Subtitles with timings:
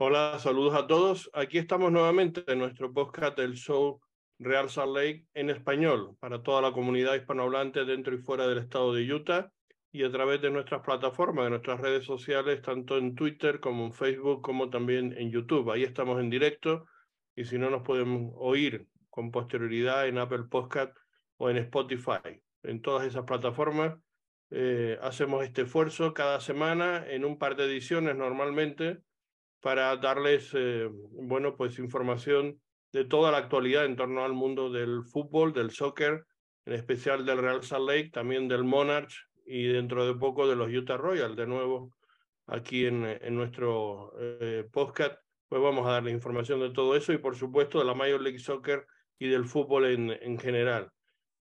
[0.00, 1.28] Hola, saludos a todos.
[1.32, 4.00] Aquí estamos nuevamente en nuestro podcast del show
[4.38, 8.94] Real Salt Lake en español para toda la comunidad hispanohablante dentro y fuera del estado
[8.94, 9.50] de Utah
[9.90, 13.92] y a través de nuestras plataformas, de nuestras redes sociales, tanto en Twitter como en
[13.92, 15.68] Facebook, como también en YouTube.
[15.72, 16.86] Ahí estamos en directo
[17.34, 20.96] y si no nos pueden oír con posterioridad en Apple Podcast
[21.38, 22.40] o en Spotify.
[22.62, 23.98] En todas esas plataformas
[24.50, 29.02] eh, hacemos este esfuerzo cada semana en un par de ediciones normalmente
[29.60, 32.60] para darles, eh, bueno, pues información
[32.92, 36.24] de toda la actualidad en torno al mundo del fútbol, del soccer,
[36.64, 39.12] en especial del Real Salt Lake, también del Monarch
[39.44, 41.94] y dentro de poco de los Utah Royals, de nuevo
[42.46, 45.16] aquí en, en nuestro eh, podcast,
[45.48, 48.38] pues vamos a darle información de todo eso y por supuesto de la Major League
[48.38, 48.86] Soccer
[49.18, 50.90] y del fútbol en, en general.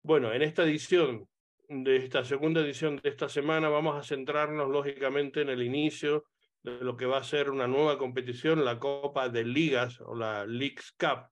[0.02, 1.28] Bueno, en esta edición
[1.68, 6.24] de esta segunda edición de esta semana vamos a centrarnos lógicamente en el inicio
[6.62, 10.46] de lo que va a ser una nueva competición, la Copa de Ligas o la
[10.46, 11.28] Leagues Cup,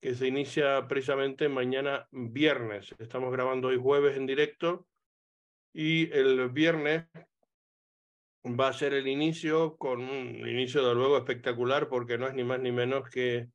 [0.00, 2.94] que se inicia precisamente mañana viernes.
[2.98, 4.86] Estamos grabando hoy jueves en directo
[5.72, 7.04] y el viernes
[8.44, 12.42] va a ser el inicio con un inicio de luego espectacular porque no es ni
[12.42, 13.48] más ni menos que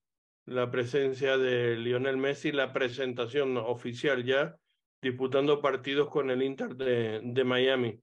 [0.46, 4.56] la presencia de Lionel Messi, la presentación oficial ya,
[5.02, 8.00] disputando partidos con el Inter de, de Miami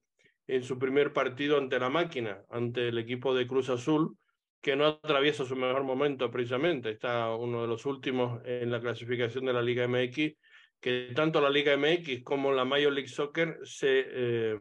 [0.46, 4.16] en su primer partido ante la máquina, ante el equipo de Cruz Azul,
[4.60, 6.90] que no atraviesa su mejor momento precisamente.
[6.90, 10.34] Está uno de los últimos en la clasificación de la Liga MX,
[10.80, 14.58] que tanto la Liga MX como la Major League Soccer se, eh,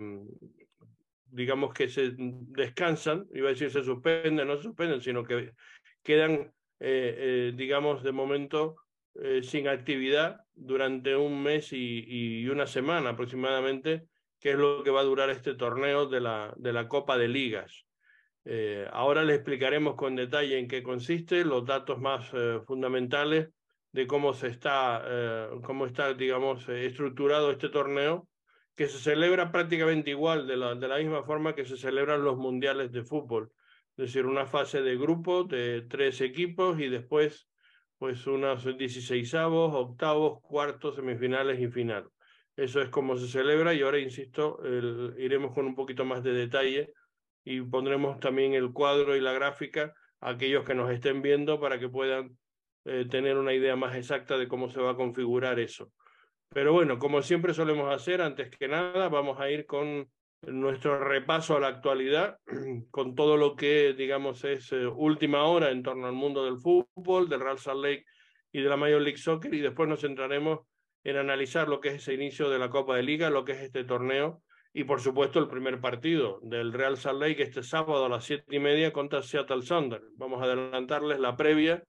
[1.25, 5.51] digamos que se descansan, iba a decir se suspenden, no se suspenden, sino que
[6.03, 7.15] quedan, eh,
[7.49, 8.75] eh, digamos, de momento
[9.41, 14.07] sin actividad durante un mes y una semana aproximadamente
[14.41, 17.27] qué es lo que va a durar este torneo de la, de la Copa de
[17.27, 17.85] Ligas.
[18.43, 23.49] Eh, ahora les explicaremos con detalle en qué consiste, los datos más eh, fundamentales
[23.91, 28.27] de cómo se está, eh, cómo está, digamos, estructurado este torneo,
[28.75, 32.37] que se celebra prácticamente igual, de la, de la misma forma que se celebran los
[32.37, 33.51] mundiales de fútbol.
[33.95, 37.47] Es decir, una fase de grupo de tres equipos y después,
[37.99, 42.09] pues, unos 16 avos, octavos, cuartos, semifinales y final.
[42.55, 44.59] Eso es como se celebra y ahora, insisto,
[45.17, 46.93] iremos con un poquito más de detalle
[47.43, 51.79] y pondremos también el cuadro y la gráfica a aquellos que nos estén viendo para
[51.79, 52.37] que puedan
[52.85, 55.91] eh, tener una idea más exacta de cómo se va a configurar eso.
[56.49, 60.09] Pero bueno, como siempre solemos hacer, antes que nada, vamos a ir con
[60.41, 62.37] nuestro repaso a la actualidad,
[62.91, 67.29] con todo lo que, digamos, es eh, última hora en torno al mundo del fútbol,
[67.29, 68.05] del Real Salt Lake
[68.51, 70.61] y de la Major League Soccer, y después nos centraremos
[71.03, 73.61] en analizar lo que es ese inicio de la Copa de Liga, lo que es
[73.61, 74.41] este torneo
[74.73, 78.55] y por supuesto el primer partido del Real Salt Lake este sábado a las siete
[78.55, 80.01] y media contra Seattle Thunder.
[80.15, 81.83] Vamos a adelantarles la previa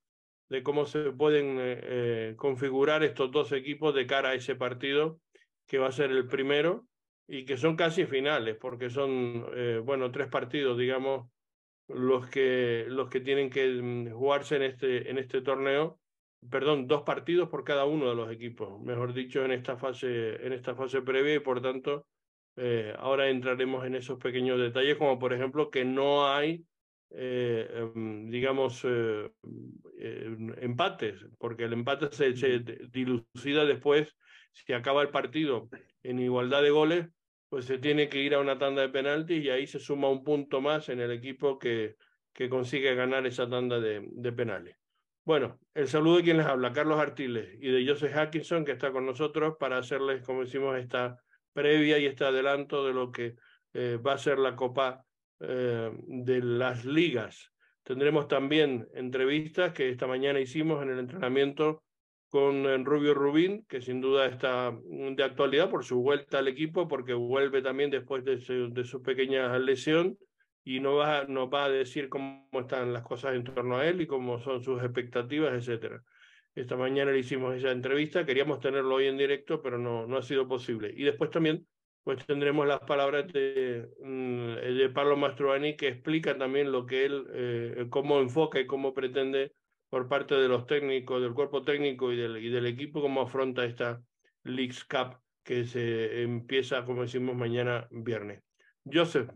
[0.49, 5.21] de cómo se pueden eh, eh, configurar estos dos equipos de cara a ese partido
[5.67, 6.87] que va a ser el primero
[7.29, 11.31] y que son casi finales porque son eh, bueno tres partidos digamos
[11.89, 16.01] los que los que tienen que mm, jugarse en este en este torneo
[16.51, 20.53] perdón, dos partidos por cada uno de los equipos, mejor dicho, en esta fase, en
[20.53, 22.07] esta fase previa y por tanto
[22.57, 26.65] eh, ahora entraremos en esos pequeños detalles, como por ejemplo que no hay,
[27.11, 29.31] eh, em, digamos, eh,
[30.61, 32.59] empates, porque el empate se, se,
[32.91, 34.15] dilucida después,
[34.53, 35.69] si acaba el partido
[36.03, 37.07] en igualdad de goles,
[37.49, 40.25] pues se tiene que ir a una tanda de penaltis y ahí se suma un
[40.25, 41.97] punto más en el equipo que,
[42.33, 44.82] que consigue ganar esa tanda de, de penales.
[45.25, 48.91] Bueno, el saludo de quien les habla, Carlos Artiles, y de Joseph Atkinson, que está
[48.91, 51.17] con nosotros para hacerles, como decimos, esta
[51.53, 53.37] previa y este adelanto de lo que
[53.73, 55.05] eh, va a ser la Copa
[55.39, 57.53] eh, de las Ligas.
[57.85, 61.85] Tendremos también entrevistas que esta mañana hicimos en el entrenamiento
[62.29, 66.89] con eh, Rubio Rubín, que sin duda está de actualidad por su vuelta al equipo,
[66.89, 70.19] porque vuelve también después de su pequeña lesión
[70.65, 74.01] y nos va, nos va a decir cómo están las cosas en torno a él
[74.01, 76.03] y cómo son sus expectativas, etcétera.
[76.55, 80.23] Esta mañana le hicimos esa entrevista, queríamos tenerlo hoy en directo, pero no, no ha
[80.23, 80.93] sido posible.
[80.95, 81.67] Y después también
[82.05, 87.27] pues tendremos las palabras de, mm, de Pablo Mastroani, que explica también lo que él,
[87.33, 89.53] eh, cómo enfoca y cómo pretende
[89.89, 93.65] por parte de los técnicos, del cuerpo técnico y del, y del equipo, cómo afronta
[93.65, 94.03] esta
[94.43, 98.43] Leagues Cup que se empieza, como decimos, mañana viernes.
[98.85, 99.29] Joseph,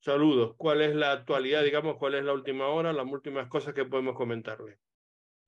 [0.00, 0.54] Saludos.
[0.56, 4.16] ¿Cuál es la actualidad, digamos, cuál es la última hora, las últimas cosas que podemos
[4.16, 4.78] comentarle?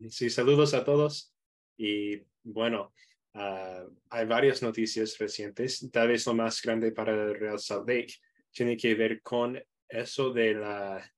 [0.08, 1.32] Sí, saludos a todos.
[1.76, 2.92] Y bueno,
[3.34, 5.88] uh, hay varias noticias recientes.
[5.92, 8.14] Tal vez lo más grande para el Real Salt Lake
[8.50, 11.12] tiene que ver con eso de la,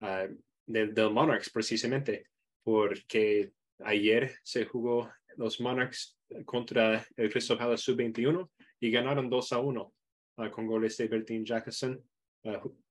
[0.00, 0.34] uh,
[0.66, 2.28] del, del Monarchs precisamente,
[2.62, 8.48] porque ayer se jugó los Monarchs contra el Crystal Palace Sub-21
[8.80, 9.94] y ganaron 2 a 1
[10.36, 12.02] uh, con goles de Bertin Jackson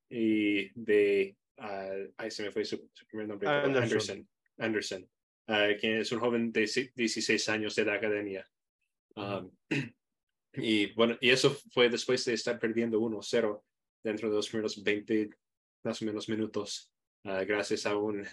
[0.10, 4.28] y de, uh, ahí se me fue su, primer nombre, Anderson,
[4.58, 5.10] Anderson,
[5.80, 8.48] quien es un joven de 16 años de la academia.
[9.16, 9.52] Um,
[10.54, 13.64] y bueno, y eso fue después de estar perdiendo 1-0
[14.04, 15.30] dentro de los primeros 20
[15.84, 16.92] más o menos minutos,
[17.24, 18.26] gracias a un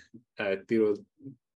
[0.67, 0.95] tiro,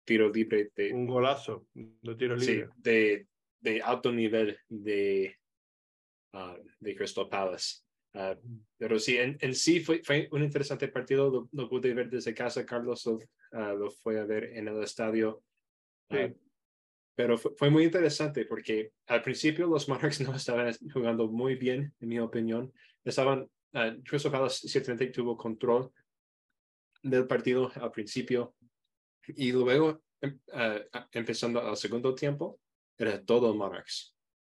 [0.05, 0.93] tiro libre de...
[0.93, 2.65] Un golazo de tiro libre.
[2.65, 3.27] Sí, de,
[3.59, 5.37] de alto nivel de,
[6.33, 7.84] uh, de Crystal Palace.
[8.15, 8.33] Uh,
[8.77, 12.65] pero sí, en, en, sí fue, fue un interesante partido, lo, pude ver desde casa,
[12.65, 15.43] Carlos lo, uh, lo, fue a ver en el estadio.
[16.09, 16.33] Sí.
[17.15, 21.93] pero fue, fue, muy interesante porque al principio los Monarchs no estaban jugando muy bien,
[21.99, 22.71] en mi opinión.
[23.03, 23.49] Estaban,
[24.05, 25.91] Crystal Palace ciertamente tuvo control
[27.03, 28.55] del partido al principio
[29.27, 30.39] y luego em,
[31.11, 32.59] empezando al segundo tiempo,
[32.97, 34.14] era todo Monarchs.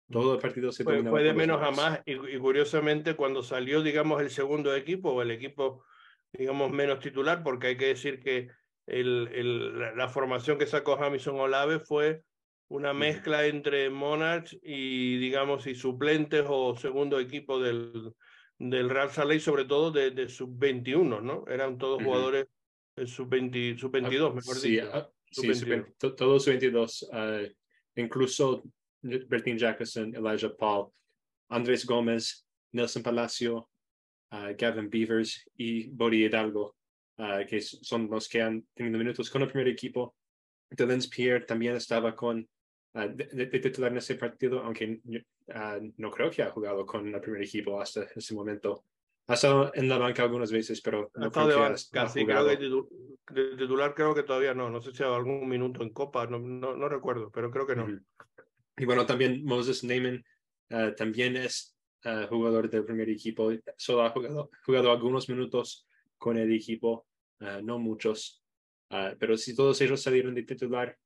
[0.09, 4.21] Todo el partido se fue, fue de menos a más y, curiosamente cuando salió, digamos,
[4.21, 5.83] el segundo equipo o el equipo,
[6.31, 8.49] digamos, menos titular, porque hay que decir que
[8.85, 12.21] el, el, la, formación que sacó Jamison Olave fue
[12.67, 18.13] una mezcla entre Monarchs y, digamos, y suplentes o segundo equipo del,
[18.59, 21.45] del Real Salé, sobre todo de, de sub-21, ¿no?
[21.47, 22.45] Eran todos jugadores
[22.95, 24.87] sub-22, sub -22, mejor sí, dicho.
[24.87, 25.83] Uh, sí,
[26.15, 27.03] todos sub-22.
[27.11, 27.53] Uh,
[27.95, 28.63] incluso
[29.05, 30.91] Bertin Jackson, Elijah Paul,
[31.49, 33.69] Andrés Gómez, Nelson Palacio,
[34.31, 36.75] uh, Gavin Beavers y Bodi Hidalgo,
[37.19, 40.15] uh, que son los que han tenido minutos con el primer equipo.
[40.69, 42.47] Delens Pierre también estaba con
[42.95, 44.99] uh, de, de, titular en ese partido, aunque
[45.97, 48.83] no creo que ha jugado con el primer equipo hasta ese momento.
[49.27, 52.57] Ha estado en la banca algunas veces, pero no creo de banca, sí, creo que
[53.33, 54.69] de titular creo que todavía no.
[54.69, 57.75] No sé si ha algún minuto en Copa, no, no, no recuerdo, pero creo que
[57.75, 57.87] no.
[58.77, 60.23] Y bueno, también Moses Neyman
[60.71, 61.75] uh, también es
[62.05, 63.51] uh, jugador del primer equipo.
[63.77, 65.87] Solo ha jugado, jugado algunos minutos
[66.17, 67.07] con el equipo,
[67.41, 68.41] uh, no muchos.
[69.19, 70.97] pero si todos ellos salieron de titular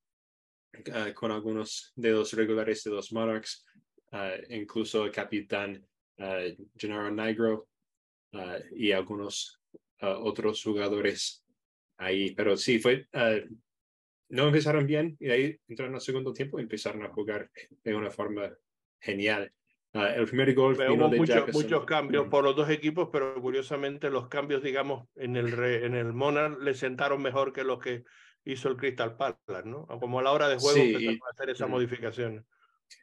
[1.15, 3.65] con algunos de los regulares de los Monarchs,
[4.49, 5.83] incluso el capitán
[6.77, 7.69] Gennaro Negro,
[8.31, 9.59] Uh, y algunos
[10.01, 11.43] otros jugadores
[11.97, 12.35] ahí.
[12.35, 13.07] Pero sí, fue,
[14.29, 17.49] no empezaron bien y ahí entraron al segundo tiempo y empezaron a jugar
[17.83, 18.51] de una forma
[18.99, 19.51] genial.
[19.93, 24.61] el primer gol hubo muchos, muchos cambios por los dos equipos, pero curiosamente los cambios,
[24.61, 28.03] digamos, en el, en el Monarch le sentaron mejor que los que
[28.45, 29.87] hizo el Crystal Palace, ¿no?
[29.87, 32.43] Como a la hora de juego sí, empezaron a hacer esas modificaciones.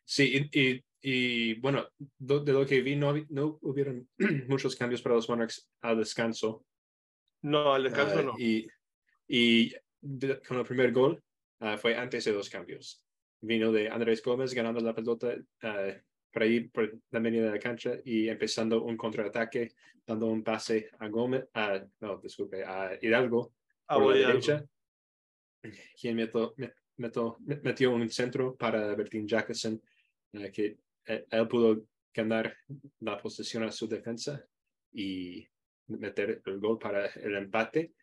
[0.05, 1.89] Sí, y, y bueno,
[2.19, 4.09] de lo que vi, no, no hubieron
[4.49, 6.65] muchos cambios para los Monarchs al descanso.
[7.43, 8.35] No, al descanso uh, no.
[8.39, 8.69] Y,
[9.29, 11.23] y de, con el primer gol
[11.61, 13.05] uh, fue antes de los cambios.
[13.41, 15.93] Vino de Andrés Gómez ganando la pelota uh,
[16.33, 19.73] por ahí, por la media de la cancha y empezando un contraataque,
[20.07, 21.49] dando un pase a Gómez,
[22.01, 23.55] no, disculpe, a Hidalgo
[23.89, 24.33] a por la Hidalgo.
[24.33, 24.67] derecha,
[25.99, 26.55] quien metió,
[26.97, 29.81] metió, metió un centro para Bertín Jackson,
[30.53, 30.77] que
[31.07, 32.55] eh, él pudo ganar
[33.01, 34.45] la posesión a su defensa
[34.93, 35.47] y
[35.87, 37.95] meter el gol para el empate.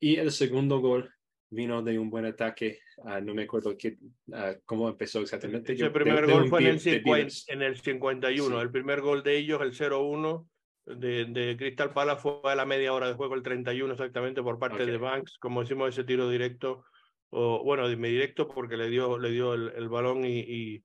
[0.00, 1.10] Y el segundo gol
[1.50, 2.80] vino de un buen ataque.
[2.98, 5.72] Uh, no me acuerdo qué, uh, cómo empezó exactamente.
[5.72, 8.56] el primer de, gol de fue en el, 50, en el 51.
[8.56, 8.62] Sí.
[8.62, 10.46] El primer gol de ellos, el 0-1
[10.86, 14.58] de, de Crystal Palace, fue a la media hora de juego, el 31 exactamente por
[14.58, 14.90] parte okay.
[14.90, 15.38] de Banks.
[15.38, 16.84] Como decimos, ese tiro directo,
[17.30, 20.84] o bueno, dime directo porque le dio, le dio el, el balón y, y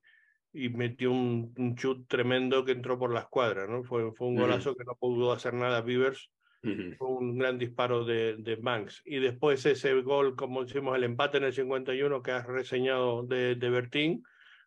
[0.54, 3.84] y metió un, un chut tremendo que entró por la escuadra, ¿no?
[3.84, 4.78] Fue, fue un golazo uh -huh.
[4.78, 6.30] que no pudo hacer nada Beavers,
[6.64, 6.96] uh -huh.
[7.00, 9.02] un gran disparo de, de, Banks.
[9.06, 13.56] Y después ese gol, como decimos, el empate en el 51 que has reseñado de,
[13.56, 14.24] de Bertín,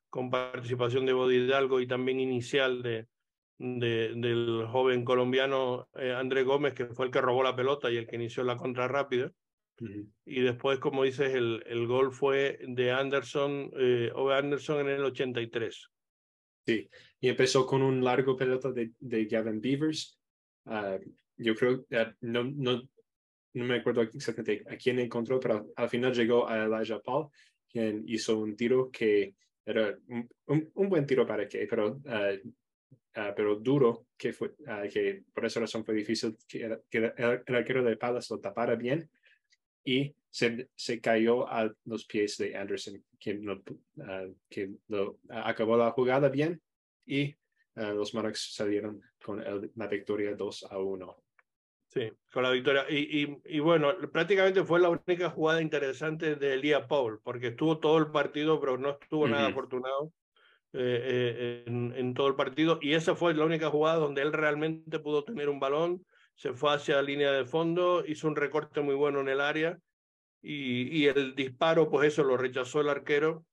[0.09, 3.07] con participación de Bodi Hidalgo y también inicial de,
[3.59, 7.97] de, del joven colombiano eh, André Gómez, que fue el que robó la pelota y
[7.97, 9.33] el que inició la contra rápida.
[9.79, 10.09] Uh -huh.
[10.25, 15.05] Y después, como dices, el, el gol fue de Anderson, eh, o Anderson en el
[15.05, 15.91] 83.
[16.67, 16.89] Sí,
[17.21, 20.19] y empezó con un largo pelota de, de Gavin Beavers.
[20.65, 20.99] Uh,
[21.37, 22.83] yo creo, uh, no, no,
[23.55, 27.29] no me acuerdo exactamente a quién encontró, pero al final llegó a Elijah Paul,
[27.69, 33.57] quien hizo un tiro que era un, un, buen tiro para que, pero, uh, pero
[33.57, 34.55] duro, que, fue,
[34.93, 38.41] que por esa razón fue difícil que, era, que el, el arquero de Palace lo
[38.41, 39.09] tapara bien
[39.85, 43.63] y se, se cayó a los pies de Anderson, quien, lo,
[44.51, 46.61] que lo, acabó la jugada bien
[47.07, 47.35] y
[47.77, 51.17] uh, los Monarchs salieron con el, la victoria 2 a 1.
[51.97, 52.85] Sí, con la victoria.
[52.91, 57.79] Y, y, y, bueno, prácticamente fue la única jugada interesante de Elia Paul, porque estuvo
[57.79, 60.13] todo el partido, pero no estuvo nada afortunado
[60.75, 62.79] eh, eh, en, en, todo el partido.
[62.83, 66.75] Y esa fue la única jugada donde él realmente pudo tener un balón, se fue
[66.75, 69.79] hacia la línea de fondo, hizo un recorte muy bueno en el área
[70.43, 73.47] y, y el disparo, pues eso lo rechazó el arquero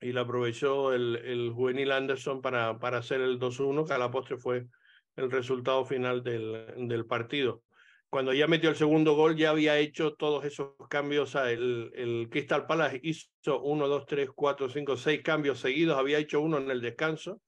[0.00, 4.10] y lo aprovechó el, el juvenil Anderson para, para hacer el 2-1, que a la
[4.10, 4.68] postre fue
[5.16, 7.62] el resultado final del, del, partido.
[8.08, 11.30] Cuando ya metió el segundo gol, ya había hecho todos esos cambios.
[11.30, 15.98] O sea, el, el Crystal Palace hizo uno, dos, tres, cuatro, cinco, seis cambios seguidos.
[15.98, 17.40] Había hecho uno en el descanso.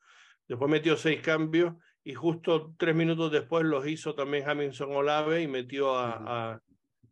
[0.49, 5.49] Después metió seis cambios y justo tres minutos después los hizo también Hamilton Olave y
[5.49, 6.61] metió a, a,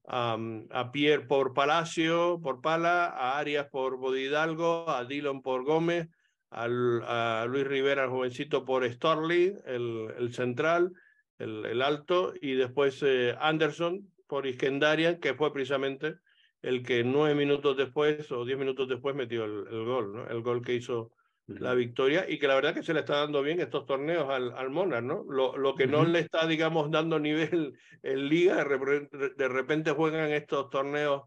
[0.07, 0.39] a,
[0.71, 6.09] a, Pierre por Palacio, por Pala, a Arias por Bodidalgo, a Dillon por Gómez,
[6.53, 10.93] al, a Luis Rivera, el jovencito, por Storley, el, el central,
[11.39, 16.17] el, el, alto, y después eh, Anderson por Iskendarian, que fue precisamente
[16.61, 20.29] el que nueve minutos después o diez minutos después metió el, el gol, ¿no?
[20.29, 21.11] el gol que hizo
[21.47, 24.53] la victoria y que la verdad que se le está dando bien estos torneos al,
[24.53, 25.25] al Monarch, ¿no?
[25.29, 30.71] Lo, lo que no le está, digamos, dando nivel en liga, de repente juegan estos
[30.71, 31.23] torneos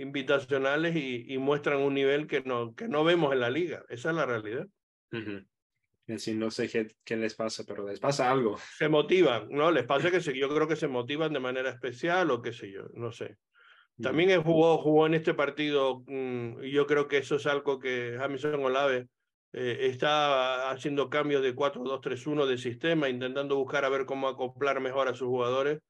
[0.00, 3.84] invitacionales y, y, muestran un nivel que no, que no vemos en la liga.
[3.88, 4.66] Esa es la realidad.
[5.12, 5.46] Uh -huh.
[6.06, 8.56] Es no sé qué, qué, les pasa, pero les pasa algo.
[8.78, 9.70] Se motivan, ¿no?
[9.70, 12.70] Les pasa que se, yo creo que se motivan de manera especial o qué sé
[12.72, 13.36] yo, no sé.
[14.00, 17.80] También él jugó, jugó en este partido mmm, y yo creo que eso es algo
[17.80, 19.08] que Jamison Olave
[19.52, 25.08] eh, está haciendo cambios de 4-2-3-1 de sistema, intentando buscar a ver cómo acoplar mejor
[25.08, 25.80] a sus jugadores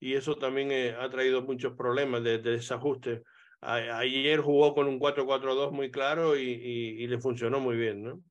[0.00, 3.22] y eso también eh, ha traído muchos problemas de, de desajuste
[3.62, 8.22] ayer jugó con un 4-4-2 muy claro y, y, le funcionó muy bien, ¿no?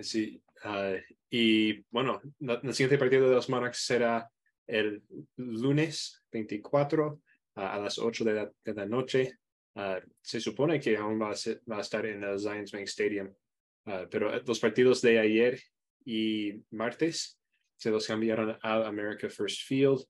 [0.00, 0.42] Sí,
[1.30, 4.30] y bueno, el siguiente partido de los Monarchs será
[4.66, 5.02] el
[5.36, 7.20] lunes 24 uh,
[7.54, 9.38] a las 8 de la, de la noche.
[10.20, 13.32] Se supone que aún va a, estar en el Zions Bank Stadium,
[14.10, 15.60] pero los partidos de ayer
[16.04, 17.38] y martes
[17.76, 20.04] se los cambiaron al America First Field.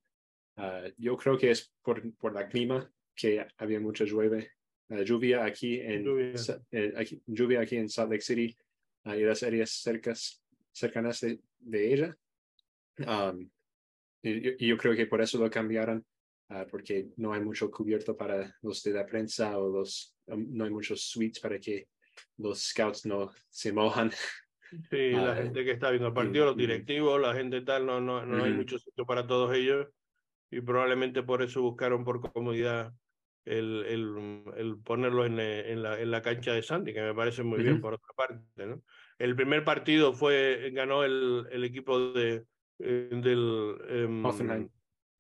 [0.96, 4.52] yo creo que es por, por la clima que había mucha llueve,
[4.90, 6.32] uh, lluvia aquí en lluvia.
[6.70, 8.56] Eh, aquí, lluvia aquí en Salt Lake City
[9.04, 12.16] uh, y las áreas cercas, cercanas de, de ella.
[12.98, 13.50] Um,
[14.22, 16.04] y, y, yo creo que por eso lo cambiaron,
[16.50, 20.64] uh, porque no hay mucho cubierto para los de la prensa o los, um, no
[20.64, 21.88] hay muchos suites para que
[22.37, 24.12] los scouts no se mojan.
[24.90, 28.25] Sí, la gente que está viendo el partido, los directivos, la gente tal, no, no,
[28.25, 29.88] no hay mucho sitio para todos ellos
[30.50, 32.92] y probablemente por eso buscaron por comodidad
[33.49, 37.43] el, el, el ponerlo en, en, la, en, la, cancha de Santi, que me parece
[37.43, 37.64] muy uh -huh.
[37.64, 38.67] bien por otra parte.
[38.67, 38.83] ¿no?
[39.19, 42.45] El primer partido fue ganó el, el equipo de,
[42.78, 44.69] eh, del um, Hoffenheim.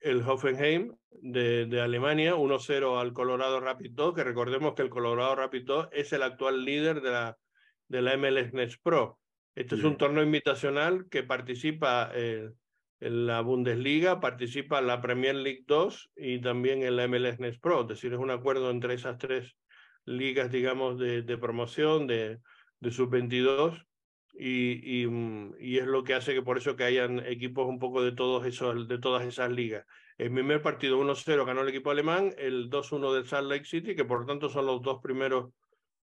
[0.00, 5.34] el Hoffenheim de, de Alemania, 1-0 al Colorado Rapid 2, que recordemos que el Colorado
[5.34, 7.36] Rapid 2 es el actual líder de la,
[7.88, 9.18] de la MLS Next Pro.
[9.56, 12.50] Este es un torneo invitacional que participa eh,
[13.00, 17.82] en la Bundesliga, participa la Premier League 2 y también en la MLS Next Pro,
[17.82, 19.56] es decir, es un acuerdo entre esas tres
[20.04, 22.40] ligas, digamos, de, de promoción de,
[22.80, 23.84] de sub-22
[24.34, 25.08] y, y,
[25.58, 28.46] y, es lo que hace que por eso que hayan equipos un poco de, todos
[28.46, 29.84] esos, de todas esas ligas.
[30.16, 34.04] El primer partido 1-0 ganó el equipo alemán, el 2-1 del Salt Lake City, que
[34.04, 35.52] por tanto son los dos primeros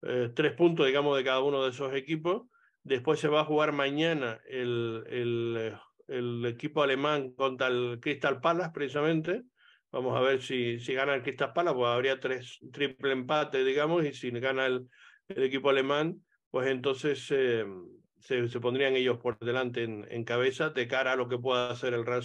[0.01, 2.43] eh, tres puntos, digamos, de cada uno de esos equipos.
[2.83, 5.77] Después se va a jugar mañana el, el
[6.11, 9.43] el equipo alemán contra el Crystal Palace, precisamente.
[9.91, 14.05] Vamos a ver si, si gana el Crystal Palace, pues habría tres, triple empate, digamos,
[14.05, 14.87] y si gana el,
[15.27, 17.65] equipo alemán, pues entonces eh,
[18.19, 21.93] se, se, pondrían ellos por delante en, cabeza de cara a lo que pueda hacer
[21.93, 22.23] el Real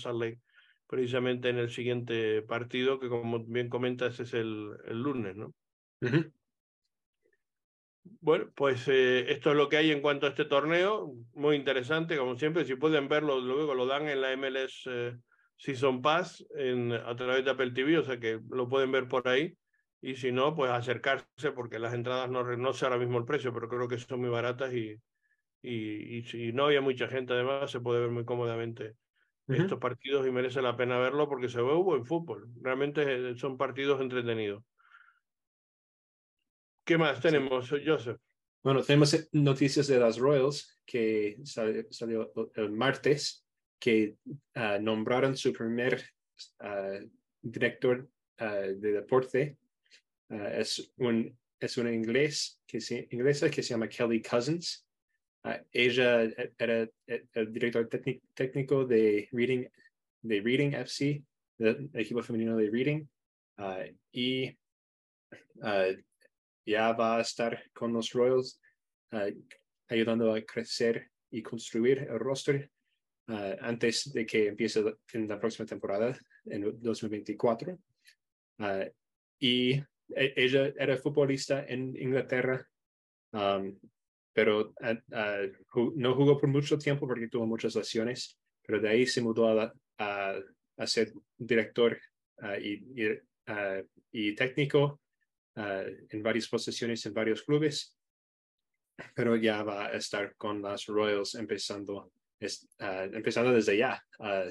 [0.89, 5.55] precisamente en el siguiente partido, que como bien comentas es el, el lunes, ¿no?
[8.21, 12.17] Bueno, pues eh, esto es lo que hay en cuanto a este torneo, muy interesante,
[12.17, 15.17] como siempre, si pueden verlo, luego lo dan en la MLS eh,
[15.57, 19.27] Season Pass en, a través de Apple TV, o sea que lo pueden ver por
[19.29, 19.57] ahí,
[20.01, 23.53] y si no, pues acercarse, porque las entradas no, no sé ahora mismo el precio,
[23.53, 24.97] pero creo que son muy baratas y,
[25.63, 28.95] y, y si no había mucha gente además, se puede ver muy cómodamente
[29.49, 29.61] uh -huh.
[29.63, 33.57] estos partidos y merece la pena verlo porque se ve buen fútbol, realmente eh, son
[33.57, 34.63] partidos entretenidos.
[36.87, 37.79] ¿Qué más tenemos, sí.
[37.85, 38.17] Joseph?
[38.63, 43.45] Bueno, tenemos noticias de las Royals que salió, salió el martes,
[43.81, 44.15] que
[44.55, 46.01] uh, nombraron su primer
[46.61, 47.05] uh,
[47.43, 48.09] director
[48.41, 49.57] uh, de deporte.
[50.29, 54.87] es, un, es una inglés que se, inglesa que se llama Kelly Cousins.
[55.73, 56.23] ella
[56.57, 57.89] era el director
[58.33, 59.67] técnico de Reading,
[60.23, 61.25] de Reading FC,
[61.59, 63.09] el equipo femenino de Reading,
[64.13, 64.57] y
[66.67, 68.61] ya va a estar con los Royals
[69.89, 72.71] ayudando a crecer y construir el roster
[73.61, 77.79] antes de que empiece en la próxima temporada, en 2024.
[79.39, 82.67] y e, ella era futbolista en Inglaterra,
[84.33, 84.75] pero
[85.95, 89.73] no jugó por mucho tiempo porque tuvo muchas lesiones, pero de ahí se mudó a,
[89.99, 91.99] a, ser director
[92.61, 92.85] y,
[94.13, 95.01] y, técnico
[95.57, 97.97] en varias posiciones en varios clubes,
[99.15, 102.13] pero ya va a estar con las Royals empezando,
[102.79, 104.03] empezando desde ya.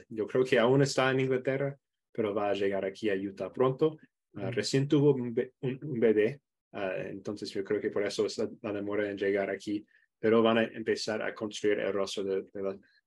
[0.10, 1.78] yo creo que aún está en Inglaterra,
[2.12, 3.98] pero va a llegar aquí a Utah pronto.
[4.34, 6.42] recién tuvo un, un bebé,
[6.76, 9.86] Ah, entonces yo creo que por eso es la, demora en llegar aquí,
[10.20, 12.46] pero van a empezar a construir el rostro de,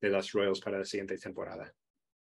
[0.01, 1.71] de, las Royals para la siguiente temporada.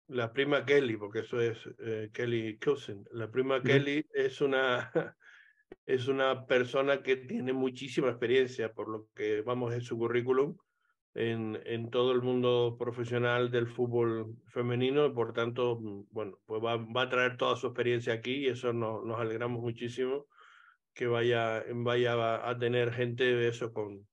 [0.09, 3.07] La prima Kelly, porque eso es eh, Kelly Cousin.
[3.11, 4.91] La prima Kelly es una,
[5.87, 10.57] es una persona que tiene muchísima experiencia, por lo que vamos en su currículum,
[11.15, 16.63] en, en todo el mundo profesional del fútbol femenino, y por tanto, mm, bueno, pues
[16.63, 20.27] va, va a traer toda su experiencia aquí y eso nos, nos alegramos muchísimo
[20.93, 24.07] que vaya, vaya a tener gente de eso con,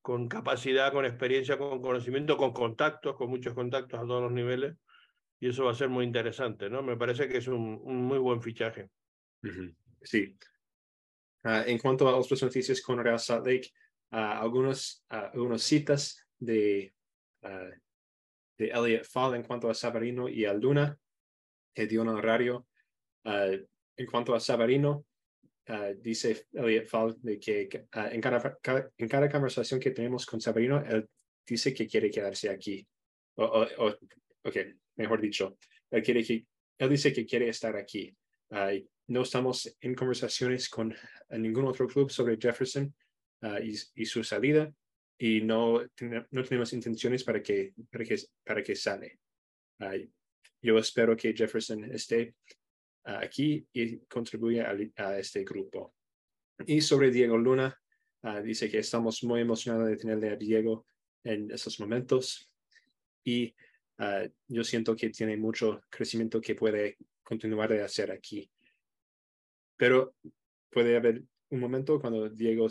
[0.00, 4.76] con capacidad, con experiencia, con conocimiento, con contactos, con muchos contactos a todos los niveles.
[5.38, 6.82] Y eso va a ser muy interesante, ¿no?
[6.82, 8.88] Me parece que es un, un muy buen fichaje.
[10.02, 10.36] Sí.
[11.44, 13.70] Ah, en cuanto a otras noticias con Real Salt Lake,
[14.12, 16.94] uh, algunos, algunas citas de,
[18.58, 20.96] de Elliot Fall en cuanto a Sabarino y Alduna,
[21.74, 22.66] que dio un horario.
[23.24, 25.04] en cuanto a Sabarino,
[25.66, 28.58] Ah, dice Elliot Fall de que ah, en, cada,
[28.98, 31.08] en cada conversación que tenemos con Sabrino, él
[31.46, 32.86] dice que quiere quedarse aquí.
[33.36, 33.88] O, o,
[34.42, 34.56] ok,
[34.96, 35.56] mejor dicho,
[35.90, 36.44] él, quiere que,
[36.78, 38.14] él dice que quiere estar aquí.
[38.50, 40.94] Uh, no estamos en conversaciones con
[41.30, 42.94] ningún otro club sobre Jefferson
[43.62, 44.72] y, y, su salida
[45.18, 45.80] y no,
[46.30, 49.20] no tenemos intenciones para que, para que, para que sale.
[50.60, 52.34] yo espero que Jefferson esté
[53.04, 55.94] aquí y contribuye a, este grupo.
[56.66, 57.80] Y sobre Diego Luna,
[58.44, 60.86] dice que estamos muy emocionados de tenerle a Diego
[61.24, 62.50] en esos momentos
[63.24, 63.54] y
[64.48, 68.50] yo siento que tiene mucho crecimiento que puede continuar de hacer aquí.
[69.82, 70.14] Pero
[70.70, 72.68] puede haber un momento cuando Diego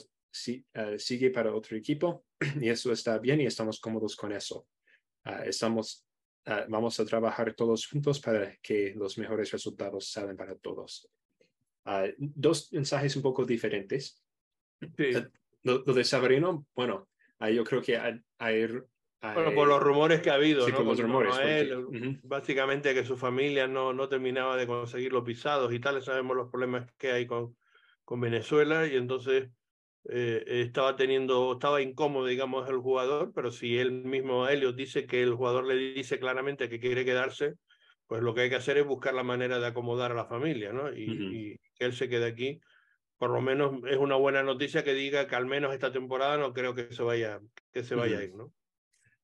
[0.76, 2.24] ah, sigue para otro equipo
[2.62, 4.66] y eso está bien y estamos cómodos con eso.
[5.46, 6.06] estamos
[6.46, 11.08] Ah, vamos a trabajar todos juntos para que los mejores resultados salgan para todos.
[11.86, 14.24] Ah, dos mensajes un poco diferentes.
[14.82, 15.30] Ah,
[15.64, 17.08] lo, de Sabrino, bueno,
[17.54, 18.68] yo creo que hay,
[19.22, 20.84] bueno, por los rumores que ha habido, ¿no?
[20.84, 21.36] los rumores.
[22.24, 26.02] Básicamente que su familia no, no terminaba de conseguir los pisados y tal.
[26.02, 27.56] Sabemos los problemas que hay con,
[28.04, 29.50] con Venezuela y entonces
[30.10, 35.22] eh, estaba teniendo, estaba incómodo, digamos, el jugador, pero si él mismo, Elliot, dice que
[35.22, 37.54] el jugador le dice claramente que quiere quedarse,
[38.08, 40.74] pues lo que hay que hacer es buscar la manera de acomodar a la familia,
[40.74, 40.92] ¿no?
[40.92, 42.60] Y, que él se quede aquí.
[43.18, 46.52] Por lo menos es una buena noticia que diga que al menos esta temporada no
[46.54, 47.40] creo que se vaya,
[47.72, 48.52] que se vaya a ir, ¿no?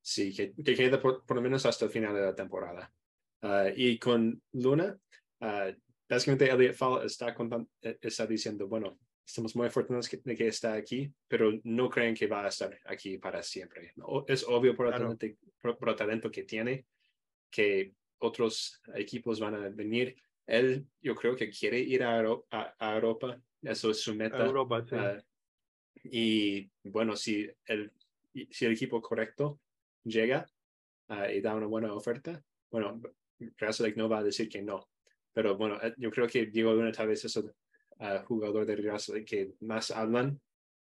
[0.08, 2.90] Sí, que, que quede por, lo menos hasta el final de la temporada.
[3.42, 4.98] Ah, y con Luna,
[5.42, 5.70] uh,
[6.08, 7.36] básicamente Elliot Fall está,
[7.82, 12.26] eh, está diciendo, bueno, estamos muy afortunados de que está aquí, pero no creen que
[12.26, 13.92] va a estar aquí para siempre.
[14.26, 16.86] Es obvio por el, talento, que tiene
[17.50, 20.16] que otros equipos van a venir.
[20.46, 22.18] Él, yo creo que quiere ir a,
[22.80, 24.42] Europa, eso es su meta.
[24.42, 24.96] Europa, sí.
[24.96, 25.22] Ah,
[26.02, 27.92] y bueno, si el,
[28.50, 29.60] si el equipo correcto
[30.04, 30.46] llega
[31.08, 33.00] uh, y da una buena oferta, bueno,
[33.56, 34.88] Real no va a decir que no.
[35.32, 37.52] Pero bueno, eh, yo creo que Diego Luna tal vez eso
[38.26, 40.40] jugador de Real que más hablan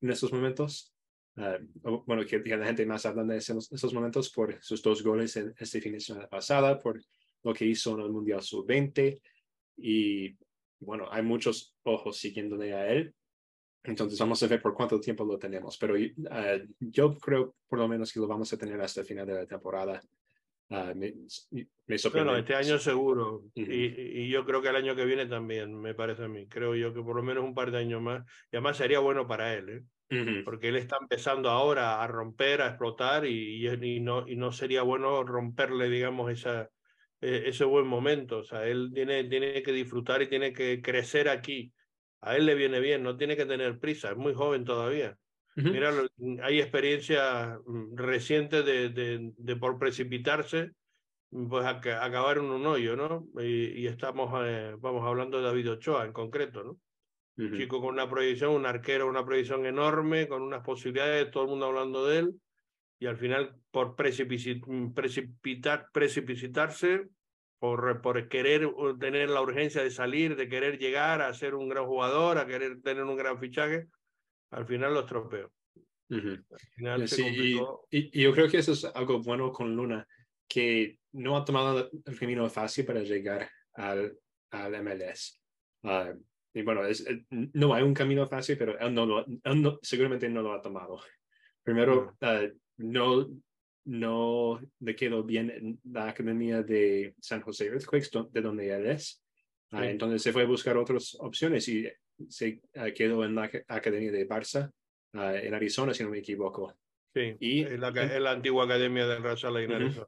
[0.01, 0.93] en estos momentos.
[1.37, 5.53] Ah, bueno, que, la gente más habla de esos, momentos por sus dos goles en
[5.57, 6.99] este fin de semana pasada, por
[7.43, 9.21] lo que hizo en el Mundial Sub-20
[9.77, 10.35] y
[10.79, 13.13] bueno, hay muchos ojos siguiéndole a él.
[13.87, 15.95] Entonces vamos a ver por cuánto tiempo lo tenemos, pero
[16.29, 19.33] ah, yo creo por lo menos que lo vamos a tener hasta el final de
[19.33, 20.01] la temporada.
[20.69, 21.13] Ah, me,
[22.11, 23.43] Bueno, este año seguro.
[23.55, 26.47] y, y, yo creo que el año que viene también, me parece a mí.
[26.47, 28.25] Creo yo que por lo menos un par de años más.
[28.51, 30.43] Y además sería bueno para él, ¿eh?
[30.43, 34.81] porque él está empezando ahora a romper, a explotar y, y, no, y no sería
[34.81, 36.69] bueno romperle, digamos, esa,
[37.21, 38.39] e, ese buen momento.
[38.39, 41.71] O sea, él tiene, tiene que disfrutar y tiene que crecer aquí.
[42.21, 45.17] A él le viene bien, no tiene que tener prisa, es muy joven todavía.
[45.55, 45.91] Mira,
[46.43, 48.89] hay experiencias mm, recientes de,
[49.35, 50.71] de, por precipitarse
[51.49, 53.27] pues acabar en un hoyo, ¿no?
[53.41, 56.79] Y, estamos, eh, vamos hablando de David Ochoa en concreto, ¿no?
[57.37, 61.49] Un chico con una proyección, un arquero, una proyección enorme, con unas posibilidades, todo el
[61.49, 62.33] mundo hablando de él,
[62.97, 67.07] y al final por precipitar, precipitarse,
[67.59, 71.85] por, por querer tener la urgencia de salir, de querer llegar a ser un gran
[71.85, 73.87] jugador, a querer tener un gran fichaje,
[74.51, 75.51] al final lo estropeo.
[76.09, 77.59] y,
[77.91, 80.07] y, yo creo que eso es algo bueno con Luna,
[80.47, 84.17] que no ha tomado el camino fácil para llegar al,
[84.51, 85.41] al MLS.
[85.83, 86.13] Ah,
[86.53, 90.53] y bueno, es, no hay un camino fácil, pero él, no no, seguramente no lo
[90.53, 90.99] ha tomado.
[91.63, 92.45] Primero, ah,
[92.77, 93.27] no,
[93.87, 99.23] no le quedó bien en la academia de San José Earthquakes, de donde él es.
[99.71, 101.87] Ah, entonces se fue a buscar otras opciones y
[102.29, 102.61] se
[102.95, 104.71] quedó en la academia de Barça,
[105.13, 106.73] en Arizona, si no me equivoco.
[107.13, 110.07] Sí, y, en la, la antigua academia de Raza en Arizona.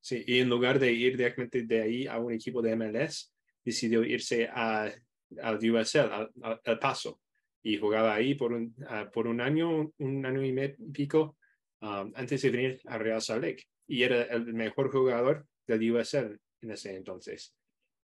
[0.00, 3.32] Sí, y en lugar de ir directamente de ahí a un equipo de MLS,
[3.64, 4.92] decidió irse a,
[5.40, 7.20] al USL, al, Paso,
[7.62, 11.38] y jugaba ahí por un, ah, por un año, un año y medio pico,
[11.84, 13.64] um, antes de venir a Real Salt Lake.
[13.86, 17.54] Y era el mejor jugador del USL en ese entonces.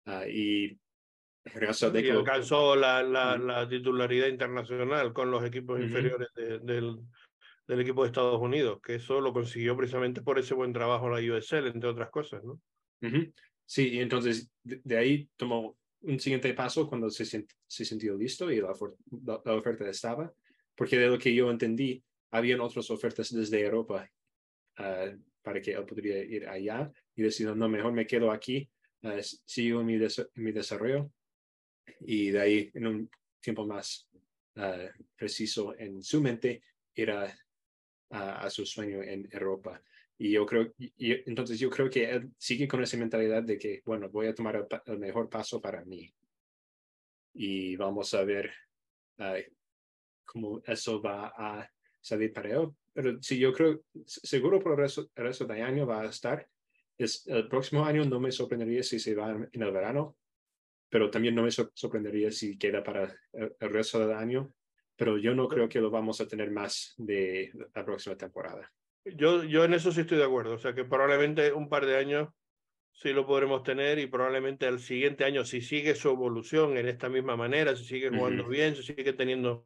[0.07, 0.79] Uh, y
[1.45, 2.09] Real Salt Lake...
[2.09, 6.99] Y alcanzó la, la, la, titularidad internacional con los equipos inferiores del
[7.67, 11.19] del equipo de Estados Unidos, que eso lo consiguió precisamente por ese buen trabajo la
[11.19, 12.61] USL, entre otras cosas, ¿no?
[13.65, 18.61] Sí, y entonces de, ahí tomó un siguiente paso cuando se, se sintió listo y
[18.61, 18.73] la,
[19.45, 20.33] la, oferta estaba,
[20.77, 24.11] porque de lo que yo entendí, habían otras ofertas desde Europa
[24.79, 25.13] ah,
[25.43, 28.69] para que él podría ir allá y decidió, no, mejor me quedo aquí,
[29.03, 29.99] uh, sigo mi,
[30.35, 31.11] mi desarrollo
[32.01, 33.11] y de ahí en un
[33.41, 34.09] tiempo más
[34.57, 36.63] ah, preciso en su mente
[36.95, 37.33] era
[38.11, 39.83] a, su sueño en Europa.
[40.19, 43.83] Y yo creo, y, entonces yo creo que él sigue con esa mentalidad de que,
[43.85, 46.13] bueno, voy a tomar el, mejor paso para mí.
[47.35, 48.51] Y vamos a ver
[50.25, 51.71] cómo eso va a
[52.35, 52.69] para él.
[52.93, 56.49] Pero sí, yo creo, seguro por el resto, el resto del año va a estar.
[56.99, 60.17] Es, el próximo año no me sorprendería si se va en el verano,
[60.89, 64.53] pero también no me sorprendería si queda para el resto del año
[64.97, 68.73] pero yo no creo que lo vamos a tener más de la próxima temporada.
[69.05, 71.97] Yo, yo en eso sí estoy de acuerdo, o sea que probablemente un par de
[71.97, 72.31] años
[72.93, 77.09] sí lo podremos tener y probablemente el siguiente año, si sigue su evolución en esta
[77.09, 79.65] misma manera, si sigue jugando bien, si sigue teniendo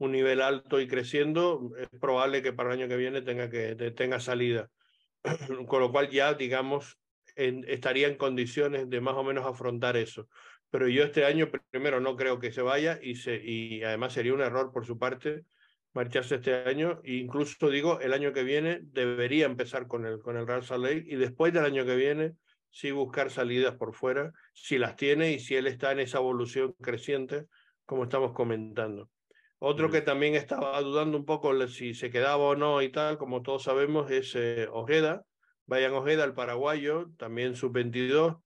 [0.00, 3.74] un nivel alto y creciendo, es probable que para el año que viene tenga, que,
[3.92, 4.68] tenga salida.
[5.68, 6.98] Con lo cual ya, digamos,
[7.36, 10.28] estaría en condiciones de más o menos afrontar eso
[10.70, 14.40] pero yo este año primero no creo que se vaya y, y además sería un
[14.40, 15.44] error por su parte
[15.92, 20.36] marcharse este año e incluso digo el año que viene debería empezar con el, con
[20.36, 22.34] el Real Salt Lake y después del año que viene
[22.70, 26.74] sí buscar salidas por fuera si las tiene y si él está en esa evolución
[26.80, 27.46] creciente
[27.84, 29.10] como estamos comentando.
[29.62, 33.42] Otro que también estaba dudando un poco si se quedaba o no y tal, como
[33.42, 35.26] todos sabemos, es eh, Ojeda.
[35.66, 38.40] Vayan Ojeda, el paraguayo, también sub-22,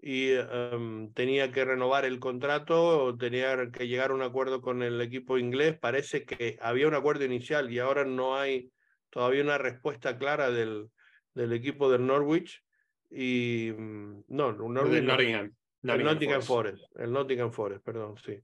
[0.00, 5.00] y em, tenía que renovar el contrato, tenía que llegar a un acuerdo con el
[5.00, 5.76] equipo inglés.
[5.76, 8.70] Parece que había un acuerdo inicial y ahora no hay
[9.10, 10.88] todavía una respuesta clara del,
[11.34, 12.62] del equipo del Norwich.
[13.10, 15.52] Y mm, no, Norwich, Nottingham,
[15.82, 16.84] el Nottingham Forest.
[16.96, 18.40] el Nottingham Forest, perdón, sí.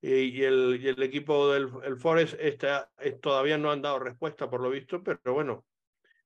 [0.00, 2.88] Y, el, y el equipo del el Forest está,
[3.20, 5.64] todavía no han dado respuesta por lo visto, pero bueno,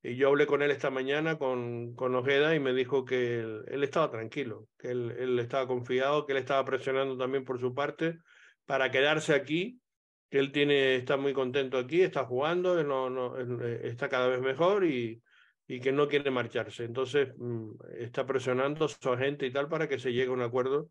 [0.02, 3.84] y yo hablé con él esta mañana, con, con Ojeda, y me dijo que él,
[3.84, 8.18] estaba tranquilo, que él, estaba confiado, que él estaba presionando también por su parte
[8.66, 9.80] para quedarse aquí,
[10.28, 14.40] que él tiene, está muy contento aquí, está jugando, no, no, eh, está cada vez
[14.40, 15.22] mejor y,
[15.68, 16.84] y que no quiere marcharse.
[16.84, 20.42] Entonces mm, está presionando a su agente y tal para que se llegue a un
[20.42, 20.90] acuerdo